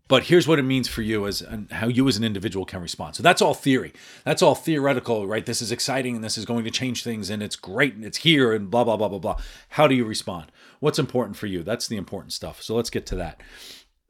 but 0.09 0.23
here's 0.23 0.47
what 0.47 0.59
it 0.59 0.63
means 0.63 0.89
for 0.89 1.01
you 1.01 1.25
as 1.25 1.41
and 1.41 1.71
how 1.71 1.87
you 1.87 2.07
as 2.09 2.17
an 2.17 2.25
individual 2.25 2.65
can 2.65 2.81
respond. 2.81 3.15
So 3.15 3.23
that's 3.23 3.41
all 3.41 3.53
theory. 3.53 3.93
That's 4.25 4.41
all 4.41 4.53
theoretical, 4.53 5.25
right? 5.25 5.45
This 5.45 5.61
is 5.61 5.71
exciting 5.71 6.15
and 6.15 6.23
this 6.23 6.37
is 6.37 6.43
going 6.43 6.65
to 6.65 6.71
change 6.71 7.03
things 7.03 7.29
and 7.29 7.41
it's 7.41 7.55
great 7.55 7.95
and 7.95 8.03
it's 8.03 8.19
here 8.19 8.53
and 8.53 8.69
blah 8.69 8.83
blah 8.83 8.97
blah 8.97 9.07
blah 9.07 9.19
blah. 9.19 9.37
How 9.69 9.87
do 9.87 9.95
you 9.95 10.03
respond? 10.03 10.51
What's 10.81 10.99
important 10.99 11.37
for 11.37 11.47
you? 11.47 11.63
That's 11.63 11.87
the 11.87 11.95
important 11.95 12.33
stuff. 12.33 12.61
So 12.61 12.75
let's 12.75 12.89
get 12.89 13.05
to 13.07 13.15
that. 13.15 13.41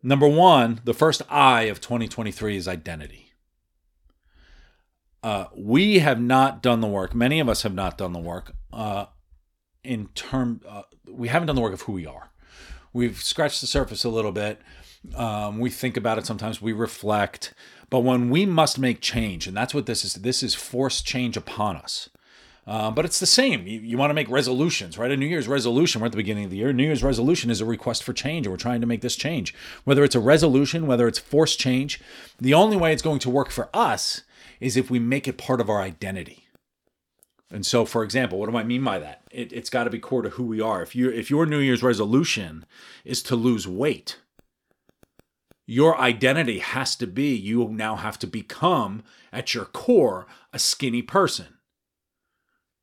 Number 0.03 0.27
one, 0.27 0.81
the 0.83 0.93
first 0.93 1.21
I 1.29 1.63
of 1.63 1.79
2023 1.81 2.57
is 2.57 2.67
identity. 2.67 3.31
uh, 5.23 5.45
we 5.55 5.99
have 5.99 6.19
not 6.19 6.61
done 6.61 6.81
the 6.81 6.87
work. 6.87 7.15
Many 7.15 7.39
of 7.39 7.47
us 7.47 7.63
have 7.63 7.73
not 7.73 7.97
done 7.97 8.11
the 8.13 8.19
work. 8.19 8.51
Uh, 8.73 9.05
in 9.83 10.07
term, 10.09 10.61
uh, 10.67 10.83
we 11.09 11.29
haven't 11.29 11.47
done 11.47 11.55
the 11.55 11.61
work 11.61 11.73
of 11.73 11.83
who 11.83 11.93
we 11.93 12.05
are. 12.05 12.31
We've 12.91 13.21
scratched 13.21 13.61
the 13.61 13.67
surface 13.67 14.03
a 14.03 14.09
little 14.09 14.31
bit. 14.33 14.61
Um, 15.15 15.59
we 15.59 15.69
think 15.69 15.95
about 15.97 16.17
it 16.17 16.25
sometimes. 16.25 16.61
We 16.61 16.73
reflect, 16.73 17.53
but 17.89 18.01
when 18.01 18.29
we 18.29 18.45
must 18.45 18.77
make 18.79 19.01
change, 19.01 19.47
and 19.47 19.55
that's 19.55 19.73
what 19.73 19.85
this 19.85 20.03
is. 20.05 20.13
This 20.15 20.43
is 20.43 20.53
forced 20.55 21.05
change 21.05 21.37
upon 21.37 21.77
us. 21.77 22.09
Uh, 22.65 22.89
but 22.91 23.03
it's 23.03 23.19
the 23.19 23.25
same. 23.25 23.67
You, 23.67 23.79
you 23.81 23.97
want 23.97 24.09
to 24.09 24.13
make 24.13 24.29
resolutions, 24.29 24.97
right? 24.97 25.11
A 25.11 25.17
New 25.17 25.25
Year's 25.25 25.47
resolution, 25.47 25.99
we're 25.99 26.05
at 26.05 26.11
the 26.11 26.17
beginning 26.17 26.45
of 26.45 26.51
the 26.51 26.57
year. 26.57 26.71
New 26.71 26.83
Year's 26.85 27.03
resolution 27.03 27.49
is 27.49 27.59
a 27.59 27.65
request 27.65 28.03
for 28.03 28.13
change, 28.13 28.45
and 28.45 28.53
we're 28.53 28.57
trying 28.57 28.81
to 28.81 28.87
make 28.87 29.01
this 29.01 29.17
change. 29.17 29.53
Whether 29.83 30.03
it's 30.03 30.15
a 30.15 30.21
resolution, 30.21 30.87
whether 30.87 31.07
it's 31.07 31.19
forced 31.19 31.59
change, 31.59 31.99
the 32.39 32.53
only 32.53 32.77
way 32.77 32.93
it's 32.93 33.01
going 33.01 33.19
to 33.19 33.29
work 33.29 33.49
for 33.49 33.69
us 33.73 34.21
is 34.61 34.77
if 34.77 34.89
we 34.89 34.99
make 34.99 35.27
it 35.27 35.37
part 35.37 35.59
of 35.59 35.69
our 35.69 35.81
identity. 35.81 36.47
And 37.51 37.65
so, 37.65 37.85
for 37.85 38.03
example, 38.03 38.39
what 38.39 38.49
do 38.49 38.57
I 38.57 38.63
mean 38.63 38.83
by 38.83 38.97
that? 38.97 39.23
It, 39.29 39.51
has 39.51 39.69
got 39.69 39.83
to 39.83 39.89
be 39.89 39.99
core 39.99 40.23
to 40.23 40.29
who 40.29 40.43
we 40.43 40.59
are. 40.59 40.81
If 40.81 40.95
you 40.95 41.09
if 41.09 41.29
your 41.29 41.45
New 41.45 41.59
Year's 41.59 41.83
resolution 41.83 42.65
is 43.05 43.21
to 43.23 43.35
lose 43.35 43.67
weight, 43.67 44.17
your 45.67 45.99
identity 45.99 46.59
has 46.59 46.95
to 46.95 47.05
be 47.05 47.35
you 47.35 47.67
now 47.69 47.95
have 47.95 48.17
to 48.19 48.27
become 48.27 49.03
at 49.31 49.53
your 49.53 49.65
core 49.65 50.25
a 50.51 50.57
skinny 50.57 51.03
person 51.03 51.57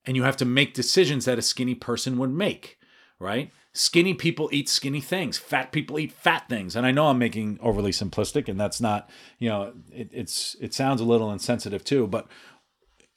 and 0.07 0.17
you 0.17 0.23
have 0.23 0.37
to 0.39 0.45
make 0.45 0.75
decisions 0.75 1.25
that 1.25 1.39
a 1.39 1.43
skinny 1.43 1.75
person 1.75 2.19
would 2.19 2.31
make, 2.31 2.79
right? 3.19 3.51
Skinny 3.73 4.15
people 4.15 4.49
eat 4.53 4.69
skinny 4.69 5.01
things. 5.01 5.39
Fat 5.39 5.71
people 5.71 5.99
eat 5.99 6.13
fat 6.13 6.49
things. 6.49 6.75
And 6.75 6.87
I 6.87 6.91
know 6.91 7.07
I'm 7.07 7.19
making 7.19 7.59
overly 7.63 7.93
simplistic, 7.93 8.49
and 8.49 8.59
that's 8.59 8.81
not, 8.81 9.09
you 9.39 9.49
know, 9.49 9.73
it, 9.93 10.11
it's 10.13 10.57
it 10.61 10.75
sounds 10.75 11.01
a 11.01 11.05
little 11.05 11.31
insensitive 11.31 11.85
too, 11.85 12.07
but 12.07 12.27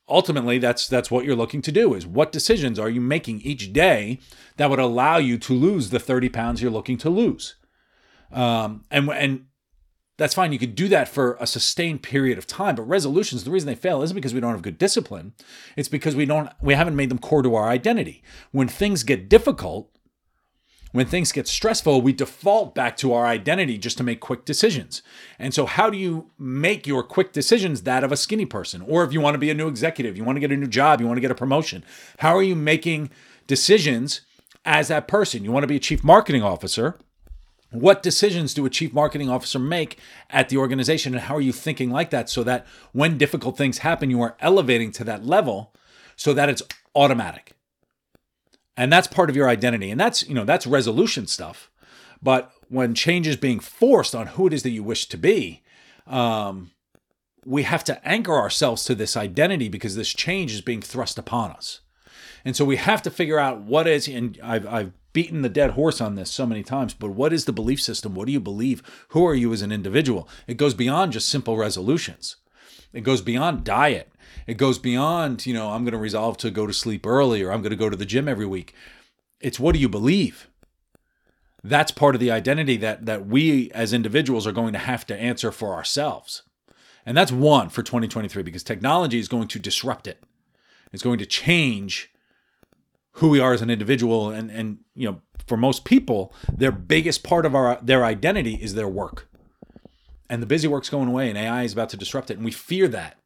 ultimately 0.07 0.57
that's 0.59 0.87
that's 0.87 1.09
what 1.09 1.25
you're 1.25 1.35
looking 1.35 1.61
to 1.61 1.71
do 1.71 1.93
is 1.93 2.05
what 2.05 2.31
decisions 2.31 2.77
are 2.77 2.89
you 2.89 3.01
making 3.01 3.39
each 3.41 3.71
day 3.71 4.19
that 4.57 4.69
would 4.69 4.79
allow 4.79 5.17
you 5.17 5.37
to 5.37 5.53
lose 5.53 5.89
the 5.89 5.99
30 5.99 6.29
pounds 6.29 6.61
you're 6.61 6.69
looking 6.69 6.97
to 6.97 7.09
lose 7.09 7.55
um, 8.31 8.83
and 8.91 9.09
and 9.09 9.45
that's 10.17 10.35
fine. 10.35 10.53
You 10.53 10.59
could 10.59 10.75
do 10.75 10.87
that 10.89 11.07
for 11.07 11.37
a 11.39 11.47
sustained 11.47 12.03
period 12.03 12.37
of 12.37 12.45
time. 12.45 12.75
But 12.75 12.83
resolutions, 12.83 13.43
the 13.43 13.51
reason 13.51 13.67
they 13.67 13.75
fail 13.75 14.03
isn't 14.03 14.15
because 14.15 14.33
we 14.33 14.39
don't 14.39 14.51
have 14.51 14.61
good 14.61 14.77
discipline. 14.77 15.33
It's 15.75 15.89
because 15.89 16.15
we 16.15 16.25
don't 16.25 16.49
we 16.61 16.75
haven't 16.75 16.95
made 16.95 17.09
them 17.09 17.19
core 17.19 17.41
to 17.41 17.55
our 17.55 17.69
identity. 17.69 18.23
When 18.51 18.67
things 18.67 19.03
get 19.03 19.27
difficult, 19.27 19.89
when 20.91 21.07
things 21.07 21.31
get 21.31 21.47
stressful, 21.47 22.03
we 22.03 22.13
default 22.13 22.75
back 22.75 22.95
to 22.97 23.13
our 23.13 23.25
identity 23.25 23.79
just 23.79 23.97
to 23.97 24.03
make 24.03 24.19
quick 24.19 24.45
decisions. 24.45 25.01
And 25.39 25.51
so, 25.51 25.65
how 25.65 25.89
do 25.89 25.97
you 25.97 26.29
make 26.37 26.85
your 26.85 27.01
quick 27.01 27.33
decisions 27.33 27.81
that 27.81 28.03
of 28.03 28.11
a 28.11 28.17
skinny 28.17 28.45
person? 28.45 28.83
Or 28.87 29.03
if 29.03 29.11
you 29.11 29.19
want 29.19 29.33
to 29.33 29.39
be 29.39 29.49
a 29.49 29.55
new 29.55 29.67
executive, 29.67 30.15
you 30.15 30.23
want 30.23 30.35
to 30.35 30.39
get 30.39 30.51
a 30.51 30.57
new 30.57 30.67
job, 30.67 31.01
you 31.01 31.07
want 31.07 31.17
to 31.17 31.21
get 31.21 31.31
a 31.31 31.35
promotion, 31.35 31.83
how 32.19 32.35
are 32.35 32.43
you 32.43 32.55
making 32.55 33.09
decisions 33.47 34.21
as 34.63 34.89
that 34.89 35.07
person? 35.07 35.43
You 35.43 35.51
want 35.51 35.63
to 35.63 35.67
be 35.67 35.77
a 35.77 35.79
chief 35.79 36.03
marketing 36.03 36.43
officer 36.43 36.99
what 37.73 38.03
decisions 38.03 38.53
do 38.53 38.65
a 38.65 38.69
chief 38.69 38.93
marketing 38.93 39.29
officer 39.29 39.59
make 39.59 39.99
at 40.29 40.49
the 40.49 40.57
organization, 40.57 41.13
and 41.13 41.23
how 41.23 41.35
are 41.35 41.41
you 41.41 41.51
thinking 41.51 41.89
like 41.89 42.11
that 42.11 42.29
so 42.29 42.43
that 42.43 42.65
when 42.91 43.17
difficult 43.17 43.57
things 43.57 43.79
happen, 43.79 44.09
you 44.09 44.21
are 44.21 44.37
elevating 44.39 44.91
to 44.93 45.03
that 45.03 45.25
level 45.25 45.73
so 46.15 46.33
that 46.33 46.49
it's 46.49 46.61
automatic? 46.95 47.53
And 48.77 48.91
that's 48.91 49.07
part 49.07 49.29
of 49.29 49.35
your 49.35 49.49
identity. 49.49 49.91
And 49.91 49.99
that's, 49.99 50.27
you 50.27 50.33
know, 50.33 50.45
that's 50.45 50.65
resolution 50.65 51.27
stuff. 51.27 51.69
But 52.21 52.51
when 52.69 52.95
change 52.95 53.27
is 53.27 53.35
being 53.35 53.59
forced 53.59 54.15
on 54.15 54.27
who 54.27 54.47
it 54.47 54.53
is 54.53 54.63
that 54.63 54.71
you 54.71 54.83
wish 54.83 55.07
to 55.07 55.17
be, 55.17 55.61
um, 56.07 56.71
we 57.45 57.63
have 57.63 57.83
to 57.83 58.07
anchor 58.07 58.33
ourselves 58.33 58.85
to 58.85 58.95
this 58.95 59.17
identity 59.17 59.67
because 59.67 59.95
this 59.95 60.13
change 60.13 60.53
is 60.53 60.61
being 60.61 60.81
thrust 60.81 61.17
upon 61.17 61.51
us. 61.51 61.81
And 62.45 62.55
so 62.55 62.65
we 62.65 62.77
have 62.77 63.01
to 63.03 63.11
figure 63.11 63.39
out 63.39 63.61
what 63.61 63.87
is, 63.87 64.07
and 64.07 64.39
I've, 64.41 64.67
I've 64.67 64.93
beaten 65.13 65.43
the 65.43 65.49
dead 65.49 65.71
horse 65.71 66.01
on 66.01 66.15
this 66.15 66.31
so 66.31 66.45
many 66.45 66.63
times, 66.63 66.93
but 66.93 67.11
what 67.11 67.31
is 67.31 67.45
the 67.45 67.53
belief 67.53 67.81
system? 67.81 68.15
What 68.15 68.25
do 68.25 68.33
you 68.33 68.39
believe? 68.39 68.81
Who 69.09 69.25
are 69.25 69.35
you 69.35 69.53
as 69.53 69.61
an 69.61 69.71
individual? 69.71 70.27
It 70.47 70.57
goes 70.57 70.73
beyond 70.73 71.13
just 71.13 71.29
simple 71.29 71.55
resolutions. 71.55 72.37
It 72.91 73.01
goes 73.01 73.21
beyond 73.21 73.63
diet. 73.63 74.11
It 74.47 74.57
goes 74.57 74.77
beyond, 74.77 75.45
you 75.45 75.53
know, 75.53 75.69
I'm 75.69 75.83
going 75.83 75.93
to 75.93 75.97
resolve 75.97 76.37
to 76.37 76.51
go 76.51 76.67
to 76.67 76.73
sleep 76.73 77.05
early 77.05 77.41
or 77.43 77.51
I'm 77.51 77.61
going 77.61 77.71
to 77.71 77.75
go 77.75 77.89
to 77.89 77.95
the 77.95 78.05
gym 78.05 78.27
every 78.27 78.45
week. 78.45 78.73
It's 79.39 79.59
what 79.59 79.73
do 79.73 79.79
you 79.79 79.89
believe? 79.89 80.49
That's 81.63 81.91
part 81.91 82.15
of 82.15 82.19
the 82.19 82.31
identity 82.31 82.75
that 82.77 83.05
that 83.05 83.25
we 83.25 83.71
as 83.71 83.93
individuals 83.93 84.45
are 84.45 84.51
going 84.51 84.73
to 84.73 84.79
have 84.79 85.05
to 85.07 85.17
answer 85.17 85.51
for 85.51 85.73
ourselves. 85.73 86.43
And 87.05 87.15
that's 87.15 87.31
one 87.31 87.69
for 87.69 87.83
2023 87.83 88.43
because 88.43 88.63
technology 88.63 89.19
is 89.19 89.27
going 89.27 89.47
to 89.49 89.59
disrupt 89.59 90.07
it. 90.07 90.21
It's 90.91 91.03
going 91.03 91.19
to 91.19 91.25
change 91.25 92.12
who 93.13 93.29
we 93.29 93.39
are 93.39 93.53
as 93.53 93.61
an 93.61 93.69
individual 93.69 94.29
and 94.29 94.49
and 94.49 94.79
you 94.95 95.09
know 95.09 95.21
for 95.45 95.57
most 95.57 95.85
people 95.85 96.33
their 96.51 96.71
biggest 96.71 97.23
part 97.23 97.45
of 97.45 97.55
our 97.55 97.79
their 97.81 98.05
identity 98.05 98.55
is 98.55 98.73
their 98.73 98.87
work. 98.87 99.29
And 100.29 100.41
the 100.41 100.47
busy 100.47 100.67
work's 100.67 100.89
going 100.89 101.09
away 101.09 101.29
and 101.29 101.37
ai 101.37 101.63
is 101.63 101.73
about 101.73 101.89
to 101.89 101.97
disrupt 101.97 102.31
it 102.31 102.37
and 102.37 102.45
we 102.45 102.51
fear 102.51 102.87
that. 102.87 103.17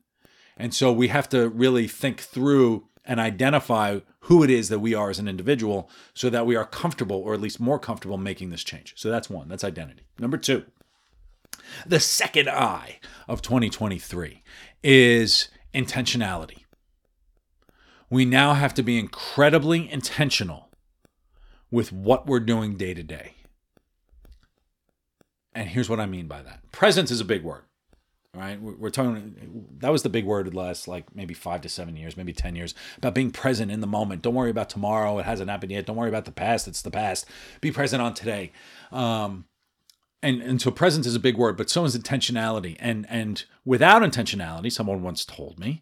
And 0.58 0.74
so 0.74 0.92
we 0.92 1.10
have 1.10 1.30
to 1.30 1.50
really 1.50 1.88
think 1.88 2.20
through 2.22 2.88
and 3.06 3.20
identify 3.20 4.00
who 4.22 4.44
it 4.44 4.50
is 4.50 4.68
that 4.70 4.80
we 4.80 4.94
are 4.94 5.10
as 5.10 5.20
an 5.20 5.28
individual 5.28 5.90
so 6.14 6.30
that 6.30 6.46
we 6.46 6.56
are 6.56 6.66
comfortable 6.66 7.18
or 7.18 7.34
at 7.34 7.40
least 7.40 7.60
more 7.60 7.80
comfortable 7.80 8.18
making 8.18 8.50
this 8.50 8.64
change. 8.64 8.94
So 8.98 9.10
that's 9.10 9.30
one. 9.30 9.48
That's 9.48 9.64
identity. 9.64 10.04
Number 10.20 10.38
two 10.38 10.66
the 11.86 12.00
second 12.00 12.50
i 12.50 13.00
of 13.28 13.42
2023 13.42 14.44
is 14.84 15.50
intentionality 15.74 16.64
we 18.10 18.26
now 18.26 18.54
have 18.54 18.74
to 18.76 18.84
be 18.84 18.98
incredibly 18.98 19.92
intentional 19.92 20.70
with 21.70 21.92
what 21.92 22.28
we're 22.28 22.40
doing 22.40 22.76
day 22.76 22.94
to 22.94 23.04
day. 23.04 23.34
And 25.54 25.70
here's 25.70 25.90
what 25.90 26.00
I 26.00 26.06
mean 26.06 26.28
by 26.28 26.42
that 26.44 26.72
presence 26.72 27.12
is 27.12 27.20
a 27.20 27.26
big 27.26 27.44
word. 27.44 27.64
Right, 28.34 28.62
we're 28.62 28.92
talking. 28.92 29.66
That 29.80 29.92
was 29.92 30.04
the 30.04 30.10
big 30.10 30.24
word 30.24 30.54
last 30.54 30.88
like 30.88 31.16
maybe 31.16 31.34
five 31.34 31.62
to 31.62 31.70
seven 31.70 31.96
years, 31.96 32.16
maybe 32.16 32.34
ten 32.34 32.56
years 32.56 32.76
about 32.96 33.16
being 33.16 33.32
present 33.32 33.72
in 33.72 33.82
the 33.82 33.88
moment. 33.88 34.22
Don't 34.22 34.36
worry 34.36 34.52
about 34.52 34.70
tomorrow; 34.70 35.18
it 35.18 35.26
hasn't 35.26 35.50
happened 35.50 35.72
yet. 35.72 35.88
Don't 35.88 35.96
worry 35.96 36.10
about 36.10 36.26
the 36.26 36.32
past; 36.32 36.68
it's 36.68 36.84
the 36.84 36.92
past. 36.92 37.26
Be 37.62 37.72
present 37.72 38.00
on 38.00 38.14
today. 38.14 38.52
Um, 38.92 39.46
and 40.22 40.40
and 40.42 40.62
so 40.62 40.70
presence 40.70 41.08
is 41.08 41.16
a 41.16 41.20
big 41.20 41.36
word, 41.36 41.58
but 41.58 41.68
so 41.70 41.84
is 41.84 41.98
intentionality. 41.98 42.76
And 42.80 43.08
and 43.10 43.44
without 43.66 44.04
intentionality, 44.04 44.72
someone 44.72 45.02
once 45.02 45.26
told 45.26 45.58
me, 45.58 45.82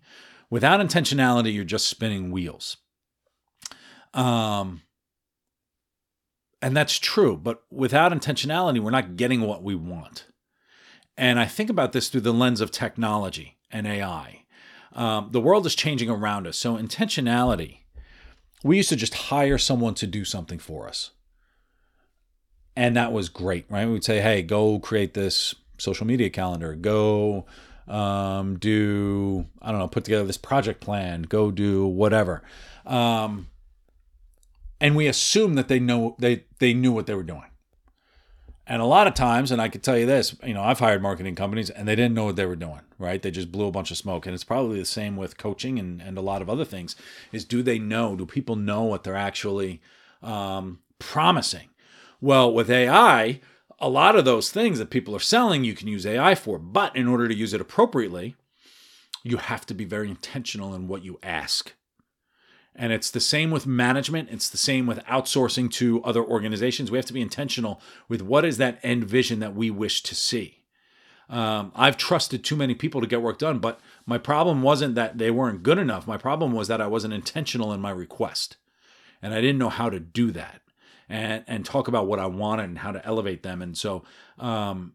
Without 0.50 0.80
intentionality, 0.80 1.54
you're 1.54 1.64
just 1.64 1.88
spinning 1.88 2.32
wheels. 2.32 2.78
Um, 4.14 4.84
and 6.62 6.75
that's 6.75 6.98
true, 6.98 7.38
but 7.38 7.64
without 7.70 8.12
intentionality, 8.12 8.80
we're 8.80 8.92
not 8.92 9.18
getting 9.18 9.42
what 9.42 9.64
we 9.64 9.75
want. 9.75 10.28
And 11.18 11.40
I 11.40 11.46
think 11.46 11.70
about 11.70 11.92
this 11.92 12.10
through 12.10 12.22
the 12.22 12.34
lens 12.34 12.62
of 12.62 12.72
technology 12.72 13.58
and 13.72 13.86
AI. 13.86 14.44
Um, 14.94 15.30
the 15.32 15.42
world 15.42 15.66
is 15.66 15.75
changing 15.75 16.10
around 16.10 16.48
us. 16.48 16.58
So, 16.58 16.78
intentionality, 16.78 17.80
we 18.64 18.78
used 18.78 18.90
to 18.90 18.96
just 18.96 19.14
hire 19.14 19.58
someone 19.58 19.94
to 19.96 20.08
do 20.08 20.25
something 20.25 20.60
for 20.60 20.88
us. 20.88 21.12
And 22.75 22.96
that 22.96 23.12
was 23.12 23.30
great, 23.30 23.66
right? 23.70 23.86
We 23.86 23.94
would 23.94 24.04
say, 24.04 24.22
hey, 24.22 24.42
go 24.42 24.80
create 24.80 25.14
this 25.14 25.56
social 25.78 26.08
media 26.08 26.30
calendar, 26.30 26.74
go 26.75 27.46
um, 27.88 28.58
do 28.58 29.46
I 29.62 29.72
don't 29.72 29.80
know, 29.80 29.88
put 29.88 30.06
together 30.06 30.25
this 30.25 30.38
project 30.38 30.82
plan, 30.82 31.24
go 31.24 31.51
do 31.51 31.86
whatever. 31.86 32.42
Um, 32.86 33.48
and 34.82 34.96
we 34.96 35.08
assume 35.08 35.56
that 35.56 35.68
they 35.68 35.80
know 35.80 36.15
they 36.20 36.46
they 36.60 36.74
knew 36.74 36.92
what 36.92 37.08
they 37.08 37.15
were 37.15 37.24
doing. 37.24 37.50
And 38.68 38.82
a 38.82 38.86
lot 38.86 39.06
of 39.06 39.13
times, 39.13 39.51
and 39.51 39.62
I 39.62 39.70
could 39.70 39.84
tell 39.84 39.98
you 39.98 40.08
this, 40.08 40.36
you 40.44 40.54
know, 40.54 40.63
I've 40.63 40.80
hired 40.80 41.01
marketing 41.01 41.36
companies 41.36 41.70
and 41.70 41.88
they 41.88 41.96
didn't 41.96 42.15
know 42.15 42.25
what 42.25 42.36
they 42.36 42.48
were 42.48 42.56
doing, 42.56 42.82
right? 42.98 43.22
They 43.22 43.30
just 43.30 43.51
blew 43.51 43.68
a 43.68 43.72
bunch 43.72 43.92
of 43.92 43.98
smoke. 43.98 44.25
And 44.25 44.34
it's 44.34 44.44
probably 44.44 44.80
the 44.80 44.86
same 44.86 45.15
with 45.18 45.38
coaching 45.38 45.77
and, 45.77 46.01
and 46.01 46.18
a 46.18 46.22
lot 46.22 46.42
of 46.42 46.50
other 46.50 46.65
things 46.65 46.96
is 47.32 47.46
do 47.46 47.62
they 47.62 47.77
know? 47.77 48.15
Do 48.15 48.25
people 48.25 48.56
know 48.56 48.82
what 48.84 49.04
they're 49.04 49.15
actually 49.15 49.82
um, 50.24 50.80
promising? 50.98 51.70
Well, 52.20 52.51
with 52.51 52.72
AI, 52.72 53.39
a 53.79 53.89
lot 53.89 54.15
of 54.15 54.25
those 54.25 54.51
things 54.51 54.79
that 54.79 54.89
people 54.89 55.15
are 55.15 55.20
selling, 55.20 55.63
you 55.63 55.74
can 55.74 55.88
use 55.88 56.05
AI 56.05 56.36
for. 56.36 56.58
But 56.58 56.96
in 56.96 57.08
order 57.08 57.27
to 57.27 57.36
use 57.36 57.53
it 57.53 57.62
appropriately, 57.62 58.36
you 59.24 59.38
have 59.38 59.65
to 59.65 59.74
be 59.74 59.86
very 59.86 60.10
intentional 60.10 60.74
in 60.74 60.88
what 60.88 61.03
you 61.03 61.20
ask. 61.22 61.74
And 62.75 62.91
it's 62.91 63.10
the 63.10 63.22
same 63.22 63.51
with 63.51 63.65
management. 63.65 64.29
It's 64.32 64.50
the 64.50 64.58
same 64.58 64.86
with 64.86 65.03
outsourcing 65.05 65.72
to 65.74 66.03
other 66.03 66.24
organizations. 66.24 66.91
We 66.91 66.98
have 66.98 67.05
to 67.05 67.13
be 67.13 67.22
intentional 67.22 67.82
with 68.10 68.22
what 68.22 68.44
is 68.44 68.58
that 68.58 68.79
end 68.84 69.05
vision 69.05 69.39
that 69.39 69.55
we 69.55 69.72
wish 69.72 70.03
to 70.03 70.15
see. 70.15 70.63
Um, 71.29 71.72
I've 71.74 71.98
trusted 71.98 72.44
too 72.44 72.55
many 72.55 72.75
people 72.75 73.01
to 73.01 73.08
get 73.08 73.22
work 73.22 73.39
done, 73.39 73.60
but 73.60 73.79
my 74.05 74.17
problem 74.17 74.62
wasn't 74.62 74.96
that 74.96 75.17
they 75.17 75.32
weren't 75.32 75.63
good 75.63 75.79
enough. 75.79 76.05
My 76.05 76.17
problem 76.17 76.51
was 76.51 76.67
that 76.67 76.82
I 76.82 76.88
wasn't 76.88 77.13
intentional 77.13 77.74
in 77.74 77.82
my 77.82 77.91
request. 77.91 78.58
And 79.22 79.34
I 79.34 79.41
didn't 79.41 79.58
know 79.58 79.70
how 79.70 79.89
to 79.89 80.00
do 80.00 80.32
that 80.32 80.62
and 81.10 81.44
and 81.48 81.66
talk 81.66 81.88
about 81.88 82.08
what 82.08 82.20
I 82.20 82.26
wanted 82.26 82.64
and 82.64 82.80
how 82.80 82.92
to 82.92 83.06
elevate 83.06 83.44
them. 83.44 83.62
And 83.62 83.78
so 83.78 84.04
um, 84.38 84.94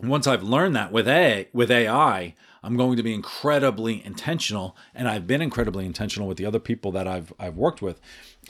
once 0.00 0.26
I've 0.26 0.42
learned 0.42 0.76
that 0.76 0.92
with 0.92 1.08
A 1.08 1.48
with 1.52 1.70
AI, 1.70 2.34
I'm 2.62 2.76
going 2.76 2.96
to 2.96 3.02
be 3.02 3.14
incredibly 3.14 4.04
intentional, 4.04 4.76
and 4.94 5.08
I've 5.08 5.26
been 5.26 5.42
incredibly 5.42 5.86
intentional 5.86 6.28
with 6.28 6.38
the 6.38 6.46
other 6.46 6.58
people 6.58 6.92
that 6.92 7.08
I've 7.08 7.32
I've 7.38 7.56
worked 7.56 7.82
with. 7.82 8.00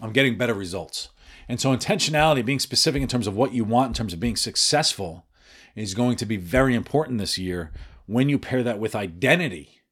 I'm 0.02 0.12
getting 0.12 0.36
better 0.36 0.54
results. 0.54 1.10
And 1.48 1.60
so 1.60 1.74
intentionality, 1.74 2.44
being 2.44 2.60
specific 2.60 3.02
in 3.02 3.08
terms 3.08 3.26
of 3.26 3.34
what 3.34 3.52
you 3.52 3.64
want 3.64 3.88
in 3.88 3.94
terms 3.94 4.12
of 4.12 4.20
being 4.20 4.36
successful, 4.36 5.26
is 5.74 5.94
going 5.94 6.16
to 6.16 6.26
be 6.26 6.36
very 6.36 6.74
important 6.74 7.18
this 7.18 7.38
year. 7.38 7.72
When 8.06 8.28
you 8.28 8.38
pair 8.38 8.62
that 8.62 8.78
with 8.78 8.94
identity, 8.96 9.82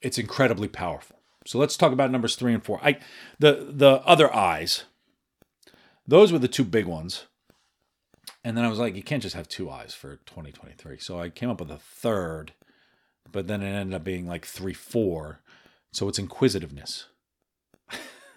it's 0.00 0.18
incredibly 0.18 0.68
powerful. 0.68 1.20
So 1.46 1.58
let's 1.58 1.76
talk 1.76 1.92
about 1.92 2.10
numbers 2.10 2.36
three 2.36 2.54
and 2.54 2.64
four. 2.64 2.80
I 2.82 2.98
the 3.38 3.68
the 3.70 4.02
other 4.04 4.34
I's. 4.34 4.84
Those 6.08 6.32
were 6.32 6.38
the 6.38 6.48
two 6.48 6.64
big 6.64 6.86
ones. 6.86 7.26
And 8.42 8.56
then 8.56 8.64
I 8.64 8.68
was 8.68 8.78
like, 8.78 8.96
you 8.96 9.02
can't 9.02 9.22
just 9.22 9.36
have 9.36 9.46
two 9.46 9.68
I's 9.68 9.92
for 9.92 10.16
2023. 10.26 10.98
So 10.98 11.20
I 11.20 11.28
came 11.28 11.50
up 11.50 11.60
with 11.60 11.70
a 11.70 11.76
third, 11.76 12.54
but 13.30 13.46
then 13.46 13.62
it 13.62 13.68
ended 13.68 13.94
up 13.94 14.04
being 14.04 14.26
like 14.26 14.46
three, 14.46 14.72
four. 14.72 15.40
So 15.92 16.08
it's 16.08 16.18
inquisitiveness. 16.18 17.08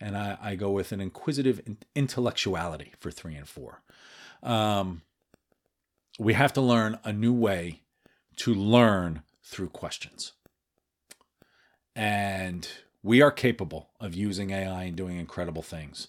and 0.00 0.16
I, 0.16 0.38
I, 0.40 0.54
go 0.54 0.70
with 0.70 0.92
an 0.92 1.00
inquisitive 1.00 1.60
intellectuality 1.94 2.92
for 2.98 3.10
three 3.10 3.34
and 3.34 3.48
four. 3.48 3.82
Um, 4.42 5.02
we 6.18 6.34
have 6.34 6.52
to 6.54 6.60
learn 6.60 6.98
a 7.04 7.12
new 7.12 7.32
way 7.32 7.80
to 8.36 8.54
learn 8.54 9.22
through 9.42 9.68
questions. 9.68 10.32
And 11.94 12.68
we 13.02 13.20
are 13.20 13.30
capable 13.30 13.90
of 14.00 14.14
using 14.14 14.50
AI 14.50 14.84
and 14.84 14.96
doing 14.96 15.18
incredible 15.18 15.62
things. 15.62 16.08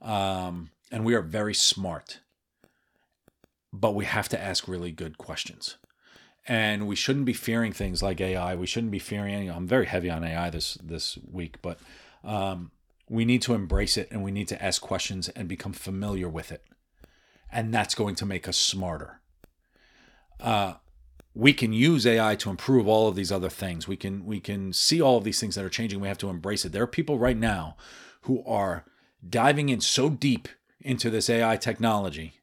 Um, 0.00 0.70
and 0.90 1.04
we 1.04 1.14
are 1.14 1.22
very 1.22 1.54
smart 1.54 2.20
but 3.72 3.94
we 3.94 4.04
have 4.04 4.28
to 4.28 4.40
ask 4.40 4.66
really 4.66 4.90
good 4.90 5.18
questions. 5.18 5.76
And 6.48 6.88
we 6.88 6.96
shouldn't 6.96 7.26
be 7.26 7.32
fearing 7.32 7.72
things 7.72 8.02
like 8.02 8.20
AI. 8.20 8.54
We 8.54 8.66
shouldn't 8.66 8.90
be 8.90 8.98
fearing. 8.98 9.48
I'm 9.50 9.66
very 9.66 9.86
heavy 9.86 10.10
on 10.10 10.24
AI 10.24 10.50
this 10.50 10.74
this 10.82 11.18
week, 11.30 11.60
but 11.62 11.78
um, 12.24 12.72
we 13.08 13.24
need 13.24 13.42
to 13.42 13.54
embrace 13.54 13.96
it 13.96 14.08
and 14.10 14.22
we 14.22 14.30
need 14.30 14.48
to 14.48 14.62
ask 14.62 14.80
questions 14.80 15.28
and 15.30 15.48
become 15.48 15.72
familiar 15.72 16.28
with 16.28 16.50
it. 16.50 16.64
And 17.52 17.74
that's 17.74 17.94
going 17.94 18.14
to 18.16 18.26
make 18.26 18.48
us 18.48 18.56
smarter. 18.56 19.20
Uh, 20.40 20.74
we 21.34 21.52
can 21.52 21.72
use 21.72 22.06
AI 22.06 22.34
to 22.36 22.50
improve 22.50 22.88
all 22.88 23.06
of 23.06 23.14
these 23.14 23.30
other 23.30 23.50
things. 23.50 23.86
We 23.86 23.96
can 23.96 24.24
we 24.24 24.40
can 24.40 24.72
see 24.72 25.00
all 25.00 25.18
of 25.18 25.24
these 25.24 25.38
things 25.38 25.54
that 25.54 25.64
are 25.64 25.70
changing. 25.70 26.00
We 26.00 26.08
have 26.08 26.18
to 26.18 26.30
embrace 26.30 26.64
it. 26.64 26.72
There 26.72 26.82
are 26.82 26.88
people 26.88 27.18
right 27.18 27.36
now 27.36 27.76
who 28.22 28.42
are 28.44 28.84
diving 29.28 29.68
in 29.68 29.80
so 29.80 30.08
deep 30.08 30.48
into 30.80 31.10
this 31.10 31.28
AI 31.28 31.56
technology 31.56 32.40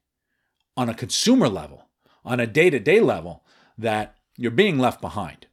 on 0.76 0.88
a 0.88 0.94
consumer 0.94 1.48
level, 1.48 1.88
on 2.24 2.40
a 2.40 2.46
day 2.46 2.70
to 2.70 2.78
day 2.78 3.00
level, 3.00 3.44
that 3.76 4.16
you're 4.36 4.50
being 4.50 4.78
left 4.78 5.00
behind. 5.00 5.46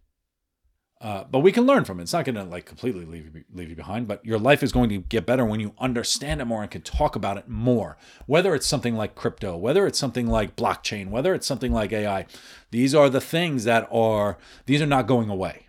Uh, 1.01 1.23
but 1.29 1.39
we 1.39 1.51
can 1.51 1.65
learn 1.65 1.83
from 1.83 1.99
it. 1.99 2.03
It's 2.03 2.13
not 2.13 2.25
going 2.25 2.35
to 2.35 2.43
like 2.43 2.65
completely 2.65 3.05
leave 3.05 3.35
you, 3.35 3.43
leave 3.53 3.69
you 3.69 3.75
behind, 3.75 4.07
but 4.07 4.25
your 4.25 4.39
life 4.39 4.63
is 4.63 4.71
going 4.71 4.89
to 4.89 4.99
get 4.99 5.25
better 5.25 5.45
when 5.45 5.59
you 5.59 5.73
understand 5.77 6.41
it 6.41 6.45
more 6.45 6.61
and 6.61 6.71
can 6.71 6.81
talk 6.81 7.15
about 7.15 7.37
it 7.37 7.49
more. 7.49 7.97
Whether 8.25 8.55
it's 8.55 8.65
something 8.65 8.95
like 8.95 9.13
crypto, 9.13 9.57
whether 9.57 9.85
it's 9.85 9.99
something 9.99 10.27
like 10.27 10.55
blockchain, 10.55 11.09
whether 11.09 11.35
it's 11.35 11.45
something 11.45 11.73
like 11.73 11.91
AI, 11.91 12.25
these 12.71 12.95
are 12.95 13.09
the 13.09 13.21
things 13.21 13.65
that 13.65 13.87
are 13.91 14.37
these 14.65 14.81
are 14.81 14.87
not 14.87 15.05
going 15.05 15.29
away. 15.29 15.67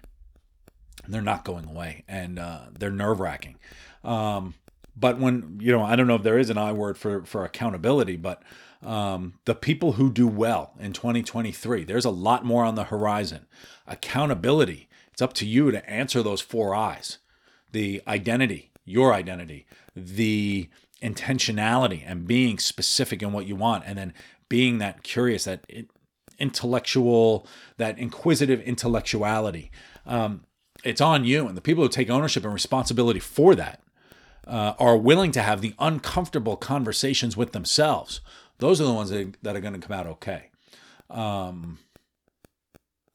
They're 1.08 1.22
not 1.22 1.44
going 1.44 1.66
away, 1.68 2.04
and 2.08 2.38
uh, 2.38 2.60
they're 2.76 2.90
nerve 2.90 3.20
wracking. 3.20 3.56
Um, 4.02 4.54
but 4.96 5.18
when 5.18 5.58
you 5.60 5.72
know, 5.72 5.82
I 5.82 5.96
don't 5.96 6.06
know 6.06 6.16
if 6.16 6.22
there 6.22 6.38
is 6.38 6.50
an 6.50 6.58
I 6.58 6.72
word 6.72 6.96
for 6.96 7.24
for 7.24 7.44
accountability, 7.44 8.16
but 8.16 8.42
um, 8.82 9.34
the 9.44 9.54
people 9.54 9.92
who 9.92 10.10
do 10.10 10.26
well 10.26 10.72
in 10.78 10.92
2023. 10.92 11.84
There's 11.84 12.04
a 12.04 12.10
lot 12.10 12.44
more 12.44 12.64
on 12.64 12.74
the 12.74 12.84
horizon. 12.84 13.46
Accountability. 13.86 14.88
It's 15.12 15.22
up 15.22 15.32
to 15.34 15.46
you 15.46 15.70
to 15.70 15.88
answer 15.88 16.22
those 16.22 16.40
four 16.40 16.74
I's 16.74 17.18
the 17.72 18.00
identity, 18.06 18.70
your 18.84 19.12
identity, 19.12 19.66
the 19.94 20.68
intentionality, 21.02 22.02
and 22.06 22.26
being 22.26 22.58
specific 22.58 23.22
in 23.22 23.32
what 23.32 23.46
you 23.46 23.56
want, 23.56 23.84
and 23.86 23.98
then 23.98 24.14
being 24.48 24.78
that 24.78 25.02
curious, 25.02 25.44
that 25.44 25.64
intellectual, 26.38 27.46
that 27.76 27.98
inquisitive 27.98 28.60
intellectuality. 28.62 29.70
Um, 30.06 30.44
it's 30.84 31.00
on 31.00 31.24
you. 31.24 31.46
And 31.46 31.56
the 31.56 31.60
people 31.60 31.82
who 31.82 31.88
take 31.88 32.08
ownership 32.08 32.44
and 32.44 32.52
responsibility 32.52 33.20
for 33.20 33.54
that 33.56 33.82
uh, 34.46 34.74
are 34.78 34.96
willing 34.96 35.32
to 35.32 35.42
have 35.42 35.60
the 35.60 35.74
uncomfortable 35.78 36.56
conversations 36.56 37.36
with 37.36 37.52
themselves 37.52 38.20
those 38.58 38.80
are 38.80 38.84
the 38.84 38.92
ones 38.92 39.10
that, 39.10 39.36
that 39.42 39.56
are 39.56 39.60
going 39.60 39.78
to 39.78 39.86
come 39.86 39.96
out 39.96 40.06
okay. 40.06 40.50
Um, 41.10 41.78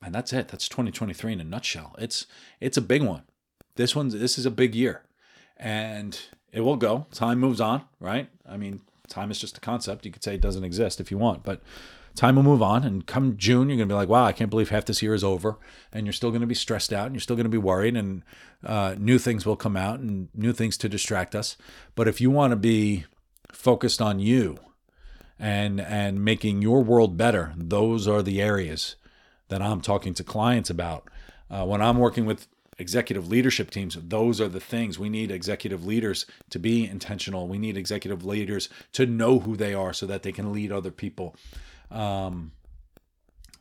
and 0.04 0.14
that's 0.14 0.34
it. 0.34 0.48
That's 0.48 0.68
2023 0.68 1.34
in 1.34 1.42
a 1.42 1.44
nutshell. 1.44 1.96
It's 2.00 2.26
it's 2.60 2.78
a 2.78 2.82
big 2.82 3.04
one. 3.04 3.24
This 3.76 3.96
one's 3.96 4.14
this 4.14 4.38
is 4.38 4.46
a 4.46 4.52
big 4.52 4.74
year, 4.76 5.04
and 5.58 6.20
it 6.52 6.62
will 6.62 6.78
go. 6.78 7.08
Time 7.12 7.40
moves 7.40 7.62
on, 7.62 7.84
right? 8.00 8.30
I 8.48 8.58
mean, 8.58 8.82
time 9.08 9.30
is 9.32 9.40
just 9.40 9.58
a 9.58 9.62
concept. 9.62 10.06
You 10.06 10.12
could 10.12 10.24
say 10.24 10.36
it 10.36 10.42
doesn't 10.42 10.64
exist 10.64 11.00
if 11.00 11.12
you 11.12 11.18
want, 11.18 11.44
but 11.44 11.62
time 12.16 12.36
will 12.36 12.44
move 12.44 12.62
on. 12.62 12.84
And 12.84 13.06
come 13.06 13.38
June, 13.38 13.70
you're 13.70 13.78
going 13.78 13.90
to 13.90 13.94
be 13.94 13.98
like, 13.98 14.10
wow, 14.10 14.26
I 14.26 14.34
can't 14.34 14.50
believe 14.50 14.70
half 14.70 14.86
this 14.86 15.02
year 15.02 15.14
is 15.14 15.24
over. 15.24 15.58
And 15.92 16.06
you're 16.06 16.14
still 16.14 16.32
going 16.32 16.42
to 16.42 16.48
be 16.48 16.56
stressed 16.56 16.94
out 16.94 17.08
and 17.08 17.16
you're 17.16 17.22
still 17.22 17.36
going 17.36 17.46
to 17.46 17.50
be 17.50 17.58
worried. 17.58 17.96
And 17.96 18.24
uh, 18.66 18.96
new 18.98 19.18
things 19.18 19.46
will 19.46 19.56
come 19.56 19.78
out 19.78 20.00
and 20.00 20.30
new 20.34 20.54
things 20.54 20.78
to 20.78 20.90
distract 20.90 21.36
us. 21.36 21.58
But 21.96 22.08
if 22.08 22.22
you 22.22 22.30
want 22.30 22.52
to 22.52 22.58
be 22.58 23.06
focused 23.52 24.02
on 24.02 24.20
you 24.20 24.58
and 25.42 25.82
and 25.82 26.24
making 26.24 26.62
your 26.62 26.84
world 26.84 27.18
better 27.18 27.54
those 27.58 28.08
are 28.08 28.22
the 28.22 28.42
areas 28.42 28.96
that 29.50 29.62
i'm 29.62 29.82
talking 29.82 30.14
to 30.14 30.24
clients 30.24 30.70
about 30.70 31.10
uh, 31.50 31.66
when 31.66 31.82
i'm 31.82 31.98
working 31.98 32.26
with 32.26 32.48
executive 32.78 33.28
leadership 33.28 33.70
teams 33.70 33.98
those 34.00 34.40
are 34.40 34.48
the 34.48 34.60
things 34.60 34.98
we 34.98 35.10
need 35.10 35.30
executive 35.32 35.86
leaders 35.86 36.26
to 36.50 36.60
be 36.60 36.86
intentional 36.86 37.48
we 37.48 37.58
need 37.58 37.76
executive 37.76 38.24
leaders 38.24 38.70
to 38.94 39.06
know 39.06 39.40
who 39.40 39.56
they 39.56 39.74
are 39.74 39.94
so 39.94 40.06
that 40.06 40.24
they 40.24 40.32
can 40.32 40.54
lead 40.54 40.72
other 40.72 40.92
people 40.92 41.36
um, 41.92 42.52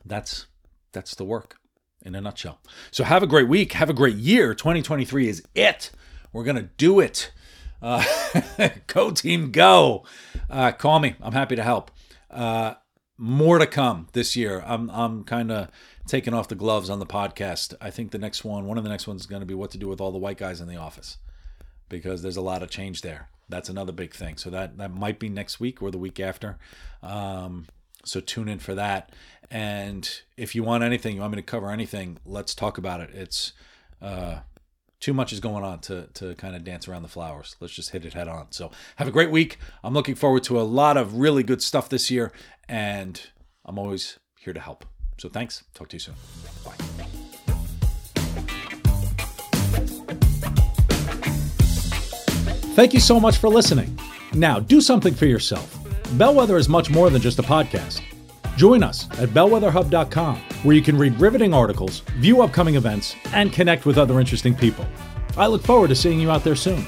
that's 0.05 0.47
that's 0.91 1.15
the 1.15 1.25
work 1.25 1.57
in 2.03 2.15
a 2.15 2.21
nutshell 2.21 2.59
so 2.89 3.03
have 3.03 3.21
a 3.21 3.27
great 3.27 3.47
week 3.47 3.73
have 3.73 3.89
a 3.89 3.93
great 3.93 4.15
year 4.15 4.55
2023 4.55 5.27
is 5.27 5.43
it 5.53 5.91
we're 6.33 6.43
gonna 6.43 6.69
do 6.77 6.99
it 6.99 7.31
uh, 7.81 8.03
go 8.87 9.11
team, 9.11 9.51
go! 9.51 10.03
Uh, 10.49 10.71
call 10.71 10.99
me. 10.99 11.15
I'm 11.21 11.33
happy 11.33 11.55
to 11.55 11.63
help. 11.63 11.91
Uh, 12.29 12.75
more 13.17 13.59
to 13.59 13.67
come 13.67 14.07
this 14.13 14.35
year. 14.35 14.63
I'm 14.65 14.89
I'm 14.91 15.23
kind 15.23 15.51
of 15.51 15.69
taking 16.07 16.33
off 16.33 16.47
the 16.47 16.55
gloves 16.55 16.89
on 16.89 16.99
the 16.99 17.05
podcast. 17.05 17.73
I 17.81 17.89
think 17.89 18.11
the 18.11 18.17
next 18.17 18.43
one, 18.43 18.65
one 18.65 18.77
of 18.77 18.83
the 18.83 18.89
next 18.89 19.07
ones, 19.07 19.21
is 19.21 19.27
going 19.27 19.41
to 19.41 19.45
be 19.45 19.53
what 19.53 19.71
to 19.71 19.77
do 19.77 19.87
with 19.87 20.01
all 20.01 20.11
the 20.11 20.17
white 20.17 20.37
guys 20.37 20.61
in 20.61 20.67
the 20.67 20.77
office, 20.77 21.17
because 21.89 22.21
there's 22.21 22.37
a 22.37 22.41
lot 22.41 22.63
of 22.63 22.69
change 22.69 23.01
there. 23.01 23.29
That's 23.49 23.69
another 23.69 23.91
big 23.91 24.13
thing. 24.13 24.37
So 24.37 24.49
that 24.49 24.77
that 24.77 24.93
might 24.93 25.19
be 25.19 25.29
next 25.29 25.59
week 25.59 25.81
or 25.81 25.91
the 25.91 25.97
week 25.97 26.19
after. 26.19 26.57
Um, 27.01 27.67
so 28.03 28.19
tune 28.19 28.47
in 28.47 28.59
for 28.59 28.75
that. 28.75 29.11
And 29.49 30.09
if 30.37 30.55
you 30.55 30.63
want 30.63 30.83
anything, 30.83 31.15
you 31.15 31.21
want 31.21 31.33
me 31.33 31.37
to 31.37 31.41
cover 31.41 31.69
anything, 31.71 32.17
let's 32.25 32.55
talk 32.55 32.77
about 32.77 33.01
it. 33.01 33.09
It's 33.13 33.53
uh, 34.01 34.39
too 35.01 35.13
much 35.13 35.33
is 35.33 35.39
going 35.39 35.63
on 35.63 35.79
to 35.79 36.07
to 36.13 36.35
kind 36.35 36.55
of 36.55 36.63
dance 36.63 36.87
around 36.87 37.01
the 37.01 37.09
flowers. 37.09 37.57
Let's 37.59 37.73
just 37.73 37.89
hit 37.89 38.05
it 38.05 38.13
head 38.13 38.27
on. 38.27 38.51
So 38.51 38.71
have 38.95 39.07
a 39.07 39.11
great 39.11 39.31
week. 39.31 39.57
I'm 39.83 39.93
looking 39.93 40.15
forward 40.15 40.43
to 40.43 40.59
a 40.59 40.63
lot 40.63 40.95
of 40.95 41.15
really 41.15 41.43
good 41.43 41.61
stuff 41.61 41.89
this 41.89 42.09
year, 42.09 42.31
and 42.69 43.21
I'm 43.65 43.77
always 43.77 44.19
here 44.39 44.53
to 44.53 44.59
help. 44.59 44.85
So 45.17 45.27
thanks. 45.27 45.63
Talk 45.73 45.89
to 45.89 45.95
you 45.95 45.99
soon. 45.99 46.15
Bye. 46.63 46.75
Thank 52.73 52.93
you 52.93 53.01
so 53.01 53.19
much 53.19 53.37
for 53.37 53.49
listening. 53.49 53.99
Now 54.33 54.59
do 54.59 54.79
something 54.79 55.13
for 55.13 55.25
yourself. 55.25 55.80
Bellwether 56.17 56.57
is 56.57 56.67
much 56.67 56.89
more 56.89 57.09
than 57.09 57.21
just 57.21 57.39
a 57.39 57.43
podcast. 57.43 58.01
Join 58.57 58.83
us 58.83 59.09
at 59.11 59.29
bellwetherhub.com, 59.29 60.35
where 60.63 60.75
you 60.75 60.81
can 60.81 60.97
read 60.97 61.17
riveting 61.21 61.53
articles, 61.53 62.01
view 62.19 62.41
upcoming 62.41 62.75
events, 62.75 63.15
and 63.33 63.53
connect 63.53 63.85
with 63.85 63.97
other 63.97 64.19
interesting 64.19 64.53
people. 64.53 64.85
I 65.37 65.47
look 65.47 65.61
forward 65.61 65.87
to 65.87 65.95
seeing 65.95 66.19
you 66.19 66.29
out 66.29 66.43
there 66.43 66.57
soon. 66.57 66.85